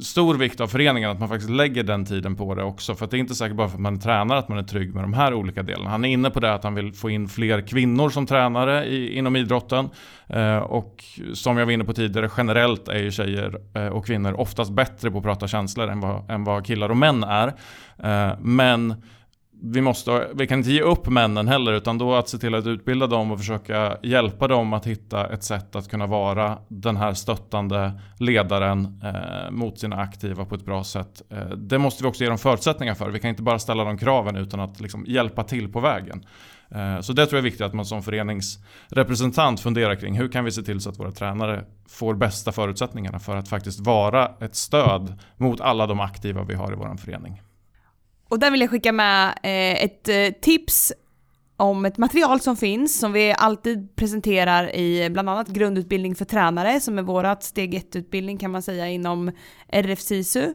stor 0.00 0.34
vikt 0.34 0.60
av 0.60 0.68
föreningen 0.68 1.10
att 1.10 1.20
man 1.20 1.28
faktiskt 1.28 1.50
lägger 1.50 1.82
den 1.82 2.04
tiden 2.04 2.36
på 2.36 2.54
det 2.54 2.62
också. 2.62 2.94
För 2.94 3.06
det 3.06 3.16
är 3.16 3.18
inte 3.18 3.34
säkert 3.34 3.56
bara 3.56 3.68
för 3.68 3.76
att 3.76 3.80
man 3.80 3.94
är 3.94 4.00
tränare 4.00 4.38
att 4.38 4.48
man 4.48 4.58
är 4.58 4.62
trygg 4.62 4.94
med 4.94 5.04
de 5.04 5.14
här 5.14 5.34
olika 5.34 5.62
delarna. 5.62 5.90
Han 5.90 6.04
är 6.04 6.08
inne 6.08 6.30
på 6.30 6.40
det 6.40 6.54
att 6.54 6.64
han 6.64 6.74
vill 6.74 6.92
få 6.92 7.10
in 7.10 7.28
fler 7.28 7.60
kvinnor 7.60 8.10
som 8.10 8.26
tränare 8.26 8.86
i, 8.86 9.18
inom 9.18 9.36
idrotten. 9.36 9.88
Eh, 10.26 10.56
och 10.56 11.04
som 11.34 11.58
jag 11.58 11.66
var 11.66 11.72
inne 11.72 11.84
på 11.84 11.92
tidigare, 11.92 12.30
generellt 12.36 12.88
är 12.88 12.98
ju 12.98 13.10
tjejer 13.10 13.60
eh, 13.74 13.86
och 13.86 14.06
kvinnor 14.06 14.40
oftast 14.40 14.72
bättre 14.72 15.10
på 15.10 15.18
att 15.18 15.24
prata 15.24 15.48
känslor 15.48 15.88
än 15.88 16.00
vad, 16.00 16.30
än 16.30 16.44
vad 16.44 16.66
killar 16.66 16.88
och 16.88 16.96
män 16.96 17.24
är. 17.24 17.48
Eh, 17.98 18.38
men 18.40 18.94
vi, 19.66 19.80
måste, 19.80 20.28
vi 20.34 20.46
kan 20.46 20.58
inte 20.58 20.70
ge 20.70 20.80
upp 20.80 21.08
männen 21.08 21.48
heller, 21.48 21.72
utan 21.72 21.98
då 21.98 22.14
att 22.14 22.28
se 22.28 22.38
till 22.38 22.54
att 22.54 22.66
utbilda 22.66 23.06
dem 23.06 23.32
och 23.32 23.38
försöka 23.38 23.96
hjälpa 24.02 24.48
dem 24.48 24.72
att 24.72 24.86
hitta 24.86 25.26
ett 25.26 25.42
sätt 25.42 25.76
att 25.76 25.88
kunna 25.88 26.06
vara 26.06 26.58
den 26.68 26.96
här 26.96 27.14
stöttande 27.14 28.00
ledaren 28.18 29.00
eh, 29.04 29.50
mot 29.50 29.78
sina 29.78 29.96
aktiva 29.96 30.44
på 30.44 30.54
ett 30.54 30.64
bra 30.64 30.84
sätt. 30.84 31.22
Eh, 31.30 31.48
det 31.48 31.78
måste 31.78 32.02
vi 32.02 32.08
också 32.08 32.24
ge 32.24 32.28
dem 32.28 32.38
förutsättningar 32.38 32.94
för. 32.94 33.10
Vi 33.10 33.20
kan 33.20 33.30
inte 33.30 33.42
bara 33.42 33.58
ställa 33.58 33.84
de 33.84 33.98
kraven 33.98 34.36
utan 34.36 34.60
att 34.60 34.80
liksom 34.80 35.04
hjälpa 35.06 35.44
till 35.44 35.72
på 35.72 35.80
vägen. 35.80 36.26
Eh, 36.68 37.00
så 37.00 37.12
det 37.12 37.26
tror 37.26 37.36
jag 37.36 37.40
är 37.40 37.50
viktigt 37.50 37.66
att 37.66 37.74
man 37.74 37.86
som 37.86 38.02
föreningsrepresentant 38.02 39.60
funderar 39.60 39.94
kring. 39.94 40.18
Hur 40.18 40.28
kan 40.28 40.44
vi 40.44 40.52
se 40.52 40.62
till 40.62 40.80
så 40.80 40.90
att 40.90 40.98
våra 40.98 41.10
tränare 41.10 41.64
får 41.88 42.14
bästa 42.14 42.52
förutsättningarna 42.52 43.18
för 43.18 43.36
att 43.36 43.48
faktiskt 43.48 43.80
vara 43.80 44.30
ett 44.40 44.54
stöd 44.54 45.18
mot 45.36 45.60
alla 45.60 45.86
de 45.86 46.00
aktiva 46.00 46.44
vi 46.44 46.54
har 46.54 46.72
i 46.72 46.76
vår 46.76 46.96
förening. 46.96 47.42
Och 48.28 48.38
där 48.38 48.50
vill 48.50 48.60
jag 48.60 48.70
skicka 48.70 48.92
med 48.92 49.28
eh, 49.28 49.84
ett 49.84 50.08
eh, 50.08 50.40
tips 50.40 50.92
om 51.56 51.84
ett 51.84 51.98
material 51.98 52.40
som 52.40 52.56
finns, 52.56 52.98
som 52.98 53.12
vi 53.12 53.34
alltid 53.38 53.96
presenterar 53.96 54.76
i 54.76 55.04
eh, 55.04 55.08
bland 55.08 55.30
annat 55.30 55.48
grundutbildning 55.48 56.14
för 56.14 56.24
tränare, 56.24 56.80
som 56.80 56.98
är 56.98 57.02
vårat 57.02 57.42
steg 57.42 57.74
1-utbildning 57.74 58.38
kan 58.38 58.50
man 58.50 58.62
säga 58.62 58.88
inom 58.88 59.30
RF 59.68 60.00
SISU, 60.00 60.52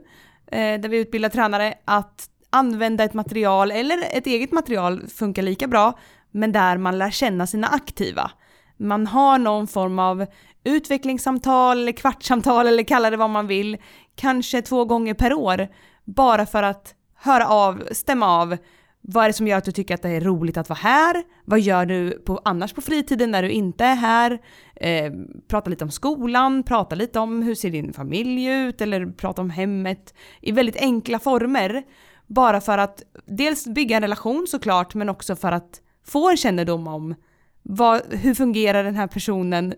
där 0.51 0.89
vi 0.89 0.97
utbildar 0.97 1.29
tränare 1.29 1.73
att 1.85 2.29
använda 2.49 3.03
ett 3.03 3.13
material, 3.13 3.71
eller 3.71 3.97
ett 4.11 4.27
eget 4.27 4.51
material 4.51 5.07
funkar 5.07 5.41
lika 5.41 5.67
bra, 5.67 5.99
men 6.31 6.51
där 6.51 6.77
man 6.77 6.97
lär 6.97 7.11
känna 7.11 7.47
sina 7.47 7.67
aktiva. 7.67 8.31
Man 8.77 9.07
har 9.07 9.37
någon 9.37 9.67
form 9.67 9.99
av 9.99 10.25
utvecklingssamtal, 10.63 11.81
eller 11.81 11.91
kvartssamtal, 11.91 12.67
eller 12.67 12.83
kalla 12.83 13.09
det 13.09 13.17
vad 13.17 13.29
man 13.29 13.47
vill, 13.47 13.77
kanske 14.15 14.61
två 14.61 14.85
gånger 14.85 15.13
per 15.13 15.33
år, 15.33 15.67
bara 16.05 16.45
för 16.45 16.63
att 16.63 16.95
höra 17.21 17.47
av, 17.47 17.83
stämma 17.91 18.27
av 18.41 18.57
vad 19.01 19.23
är 19.23 19.29
det 19.29 19.33
som 19.33 19.47
gör 19.47 19.57
att 19.57 19.65
du 19.65 19.71
tycker 19.71 19.93
att 19.93 20.01
det 20.01 20.09
är 20.09 20.21
roligt 20.21 20.57
att 20.57 20.69
vara 20.69 20.79
här? 20.79 21.23
Vad 21.45 21.59
gör 21.59 21.85
du 21.85 22.11
på, 22.11 22.41
annars 22.45 22.73
på 22.73 22.81
fritiden 22.81 23.31
när 23.31 23.43
du 23.43 23.49
inte 23.49 23.85
är 23.85 23.95
här? 23.95 24.39
Eh, 24.75 25.11
prata 25.47 25.69
lite 25.69 25.83
om 25.83 25.91
skolan, 25.91 26.63
prata 26.63 26.95
lite 26.95 27.19
om 27.19 27.41
hur 27.41 27.55
ser 27.55 27.69
din 27.69 27.93
familj 27.93 28.45
ut 28.45 28.81
eller 28.81 29.05
prata 29.05 29.41
om 29.41 29.49
hemmet 29.49 30.13
i 30.41 30.51
väldigt 30.51 30.77
enkla 30.77 31.19
former. 31.19 31.83
Bara 32.27 32.61
för 32.61 32.77
att 32.77 33.03
dels 33.25 33.67
bygga 33.67 33.95
en 33.95 34.01
relation 34.01 34.47
såklart 34.47 34.95
men 34.95 35.09
också 35.09 35.35
för 35.35 35.51
att 35.51 35.81
få 36.05 36.29
en 36.29 36.37
kännedom 36.37 36.87
om 36.87 37.15
vad, 37.61 38.01
hur 38.13 38.35
fungerar 38.35 38.83
den 38.83 38.95
här 38.95 39.07
personen 39.07 39.73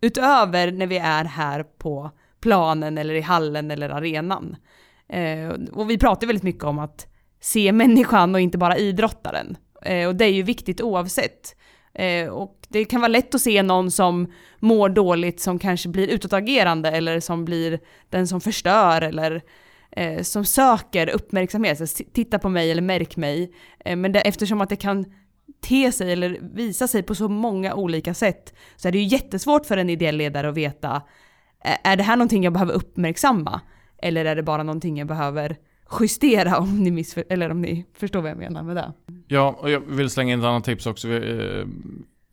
utöver 0.00 0.72
när 0.72 0.86
vi 0.86 0.98
är 0.98 1.24
här 1.24 1.62
på 1.62 2.10
planen 2.40 2.98
eller 2.98 3.14
i 3.14 3.20
hallen 3.20 3.70
eller 3.70 3.90
arenan. 3.90 4.56
Eh, 5.12 5.48
och 5.72 5.90
vi 5.90 5.98
pratar 5.98 6.26
väldigt 6.26 6.42
mycket 6.42 6.64
om 6.64 6.78
att 6.78 7.06
se 7.40 7.72
människan 7.72 8.34
och 8.34 8.40
inte 8.40 8.58
bara 8.58 8.76
idrottaren. 8.76 9.56
Eh, 9.82 10.08
och 10.08 10.16
det 10.16 10.24
är 10.24 10.32
ju 10.32 10.42
viktigt 10.42 10.80
oavsett. 10.80 11.56
Eh, 11.94 12.28
och 12.28 12.58
det 12.68 12.84
kan 12.84 13.00
vara 13.00 13.08
lätt 13.08 13.34
att 13.34 13.40
se 13.40 13.62
någon 13.62 13.90
som 13.90 14.32
mår 14.58 14.88
dåligt 14.88 15.40
som 15.40 15.58
kanske 15.58 15.88
blir 15.88 16.08
utåtagerande 16.08 16.90
eller 16.90 17.20
som 17.20 17.44
blir 17.44 17.80
den 18.08 18.26
som 18.26 18.40
förstör 18.40 19.02
eller 19.02 19.42
som 20.22 20.44
söker 20.44 21.08
uppmärksamhet. 21.08 21.88
Så 21.88 22.04
titta 22.12 22.38
på 22.38 22.48
mig 22.48 22.70
eller 22.70 22.82
märk 22.82 23.16
mig. 23.16 23.52
Men 23.84 24.12
det, 24.12 24.20
eftersom 24.20 24.60
att 24.60 24.68
det 24.68 24.76
kan 24.76 25.04
te 25.60 25.92
sig 25.92 26.12
eller 26.12 26.38
visa 26.54 26.88
sig 26.88 27.02
på 27.02 27.14
så 27.14 27.28
många 27.28 27.74
olika 27.74 28.14
sätt 28.14 28.54
så 28.76 28.88
är 28.88 28.92
det 28.92 28.98
ju 28.98 29.04
jättesvårt 29.04 29.66
för 29.66 29.76
en 29.76 29.90
ideell 29.90 30.16
ledare 30.16 30.48
att 30.48 30.54
veta 30.54 31.02
är 31.84 31.96
det 31.96 32.02
här 32.02 32.16
någonting 32.16 32.44
jag 32.44 32.52
behöver 32.52 32.72
uppmärksamma? 32.72 33.60
Eller 34.02 34.24
är 34.24 34.36
det 34.36 34.42
bara 34.42 34.62
någonting 34.62 34.98
jag 34.98 35.06
behöver 35.06 35.56
justera 36.00 36.58
om 36.58 36.82
ni, 36.82 36.90
missför, 36.90 37.24
eller 37.28 37.50
om 37.50 37.60
ni 37.60 37.86
förstår 37.94 38.20
vad 38.20 38.30
jag 38.30 38.38
menar 38.38 38.62
med 38.62 38.76
det. 38.76 38.92
Ja, 39.28 39.56
och 39.60 39.70
jag 39.70 39.80
vill 39.80 40.10
slänga 40.10 40.32
in 40.32 40.38
ett 40.38 40.44
annat 40.44 40.64
tips 40.64 40.86
också. 40.86 41.08
Eh, 41.08 41.66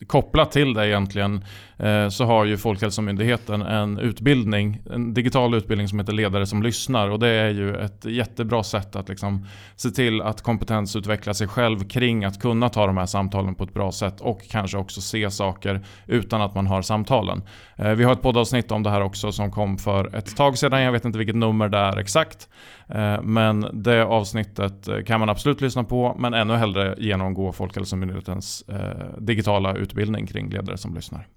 Kopplat 0.05 0.51
till 0.51 0.73
det 0.73 0.87
egentligen 0.87 1.43
eh, 1.77 2.09
så 2.09 2.25
har 2.25 2.45
ju 2.45 2.57
Folkhälsomyndigheten 2.57 3.61
en 3.61 3.99
utbildning, 3.99 4.81
en 4.91 5.13
digital 5.13 5.53
utbildning 5.53 5.87
som 5.87 5.99
heter 5.99 6.13
Ledare 6.13 6.45
som 6.45 6.63
lyssnar 6.63 7.09
och 7.09 7.19
det 7.19 7.27
är 7.27 7.49
ju 7.49 7.75
ett 7.75 8.05
jättebra 8.05 8.63
sätt 8.63 8.95
att 8.95 9.09
liksom 9.09 9.47
se 9.75 9.89
till 9.89 10.21
att 10.21 10.41
kompetensutveckla 10.41 11.33
sig 11.33 11.47
själv 11.47 11.87
kring 11.87 12.25
att 12.25 12.41
kunna 12.41 12.69
ta 12.69 12.87
de 12.87 12.97
här 12.97 13.05
samtalen 13.05 13.55
på 13.55 13.63
ett 13.63 13.73
bra 13.73 13.91
sätt 13.91 14.21
och 14.21 14.41
kanske 14.49 14.77
också 14.77 15.01
se 15.01 15.31
saker 15.31 15.85
utan 16.05 16.41
att 16.41 16.55
man 16.55 16.67
har 16.67 16.81
samtalen. 16.81 17.41
Eh, 17.75 17.91
vi 17.91 18.03
har 18.03 18.13
ett 18.13 18.21
poddavsnitt 18.21 18.71
om 18.71 18.83
det 18.83 18.89
här 18.89 19.01
också 19.01 19.31
som 19.31 19.51
kom 19.51 19.77
för 19.77 20.15
ett 20.15 20.37
tag 20.37 20.57
sedan, 20.57 20.81
jag 20.81 20.91
vet 20.91 21.05
inte 21.05 21.17
vilket 21.17 21.35
nummer 21.35 21.69
det 21.69 21.77
är 21.77 21.97
exakt. 21.97 22.49
Eh, 22.89 23.21
men 23.21 23.67
det 23.73 24.05
avsnittet 24.05 24.87
eh, 24.87 25.01
kan 25.01 25.19
man 25.19 25.29
absolut 25.29 25.61
lyssna 25.61 25.83
på 25.83 26.15
men 26.19 26.33
ännu 26.33 26.53
hellre 26.53 26.95
genomgå 26.97 27.51
Folkhälsomyndighetens 27.51 28.63
eh, 28.67 29.19
digitala 29.19 29.75
utbildning 29.75 30.27
kring 30.27 30.49
ledare 30.49 30.77
som 30.77 30.95
lyssnar. 30.95 31.27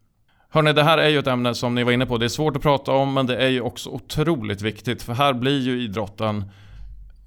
Hörni, 0.52 0.72
det 0.72 0.82
här 0.82 0.98
är 0.98 1.08
ju 1.08 1.18
ett 1.18 1.26
ämne 1.26 1.54
som 1.54 1.74
ni 1.74 1.84
var 1.84 1.92
inne 1.92 2.06
på. 2.06 2.18
Det 2.18 2.26
är 2.26 2.28
svårt 2.28 2.56
att 2.56 2.62
prata 2.62 2.92
om, 2.92 3.14
men 3.14 3.26
det 3.26 3.36
är 3.36 3.48
ju 3.48 3.60
också 3.60 3.90
otroligt 3.90 4.62
viktigt. 4.62 5.02
För 5.02 5.12
här 5.12 5.32
blir 5.32 5.60
ju 5.60 5.82
idrotten 5.82 6.44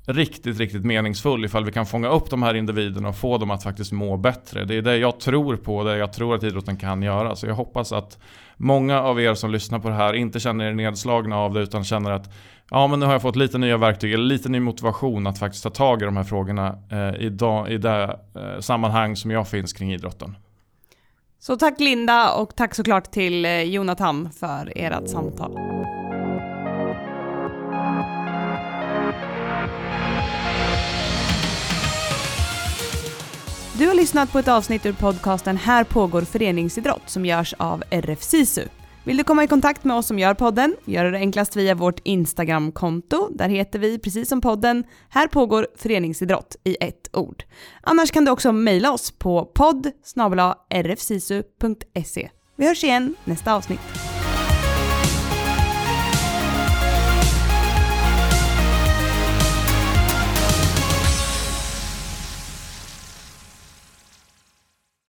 riktigt, 0.05 0.59
riktigt 0.59 0.85
meningsfull 0.85 1.45
ifall 1.45 1.65
vi 1.65 1.71
kan 1.71 1.85
fånga 1.85 2.09
upp 2.09 2.29
de 2.29 2.43
här 2.43 2.53
individerna 2.53 3.09
och 3.09 3.17
få 3.17 3.37
dem 3.37 3.51
att 3.51 3.63
faktiskt 3.63 3.91
må 3.91 4.17
bättre. 4.17 4.65
Det 4.65 4.75
är 4.75 4.81
det 4.81 4.97
jag 4.97 5.19
tror 5.19 5.55
på, 5.55 5.83
det 5.83 5.97
jag 5.97 6.13
tror 6.13 6.35
att 6.35 6.43
idrotten 6.43 6.77
kan 6.77 7.01
göra. 7.01 7.35
Så 7.35 7.47
jag 7.47 7.55
hoppas 7.55 7.91
att 7.91 8.19
många 8.57 9.01
av 9.01 9.21
er 9.21 9.33
som 9.33 9.51
lyssnar 9.51 9.79
på 9.79 9.89
det 9.89 9.95
här 9.95 10.13
inte 10.13 10.39
känner 10.39 10.65
er 10.65 10.73
nedslagna 10.73 11.37
av 11.37 11.53
det 11.53 11.61
utan 11.61 11.83
känner 11.83 12.11
att 12.11 12.33
ja, 12.73 12.87
men 12.87 12.99
nu 12.99 13.05
har 13.05 13.13
jag 13.13 13.21
fått 13.21 13.35
lite 13.35 13.57
nya 13.57 13.77
verktyg 13.77 14.13
eller 14.13 14.23
lite 14.23 14.49
ny 14.49 14.59
motivation 14.59 15.27
att 15.27 15.39
faktiskt 15.39 15.63
ta 15.63 15.69
tag 15.69 16.01
i 16.01 16.05
de 16.05 16.17
här 16.17 16.23
frågorna 16.23 16.77
eh, 16.91 17.25
i, 17.25 17.29
dag, 17.29 17.71
i 17.71 17.77
det 17.77 18.19
eh, 18.35 18.59
sammanhang 18.59 19.15
som 19.15 19.31
jag 19.31 19.47
finns 19.47 19.73
kring 19.73 19.93
idrotten. 19.93 20.35
Så 21.39 21.55
tack 21.55 21.79
Linda 21.79 22.33
och 22.33 22.55
tack 22.55 22.75
såklart 22.75 23.11
till 23.11 23.45
eh, 23.45 23.61
Jonathan 23.61 24.29
för 24.31 24.73
ert 24.75 25.09
samtal. 25.09 25.51
Du 33.77 33.87
har 33.87 33.95
lyssnat 33.95 34.31
på 34.31 34.39
ett 34.39 34.47
avsnitt 34.47 34.85
ur 34.85 34.93
podcasten 34.93 35.57
Här 35.57 35.83
pågår 35.83 36.21
föreningsidrott 36.21 37.03
som 37.05 37.25
görs 37.25 37.53
av 37.57 37.83
RF 37.89 38.23
SISU. 38.23 38.67
Vill 39.05 39.17
du 39.17 39.23
komma 39.23 39.43
i 39.43 39.47
kontakt 39.47 39.83
med 39.83 39.97
oss 39.97 40.07
som 40.07 40.19
gör 40.19 40.33
podden? 40.33 40.75
Gör 40.85 41.11
det 41.11 41.17
enklast 41.17 41.55
via 41.55 41.75
vårt 41.75 41.99
Instagramkonto. 42.03 43.29
Där 43.31 43.49
heter 43.49 43.79
vi, 43.79 43.99
precis 43.99 44.29
som 44.29 44.41
podden, 44.41 44.83
Här 45.09 45.27
pågår 45.27 45.67
föreningsidrott 45.75 46.55
i 46.63 46.77
ett 46.79 47.09
ord. 47.13 47.43
Annars 47.81 48.11
kan 48.11 48.25
du 48.25 48.31
också 48.31 48.51
mejla 48.51 48.91
oss 48.91 49.11
på 49.11 49.45
podd 49.45 49.91
rfsisu.se. 50.73 52.29
Vi 52.55 52.67
hörs 52.67 52.83
igen 52.83 53.15
nästa 53.25 53.53
avsnitt. 53.53 54.12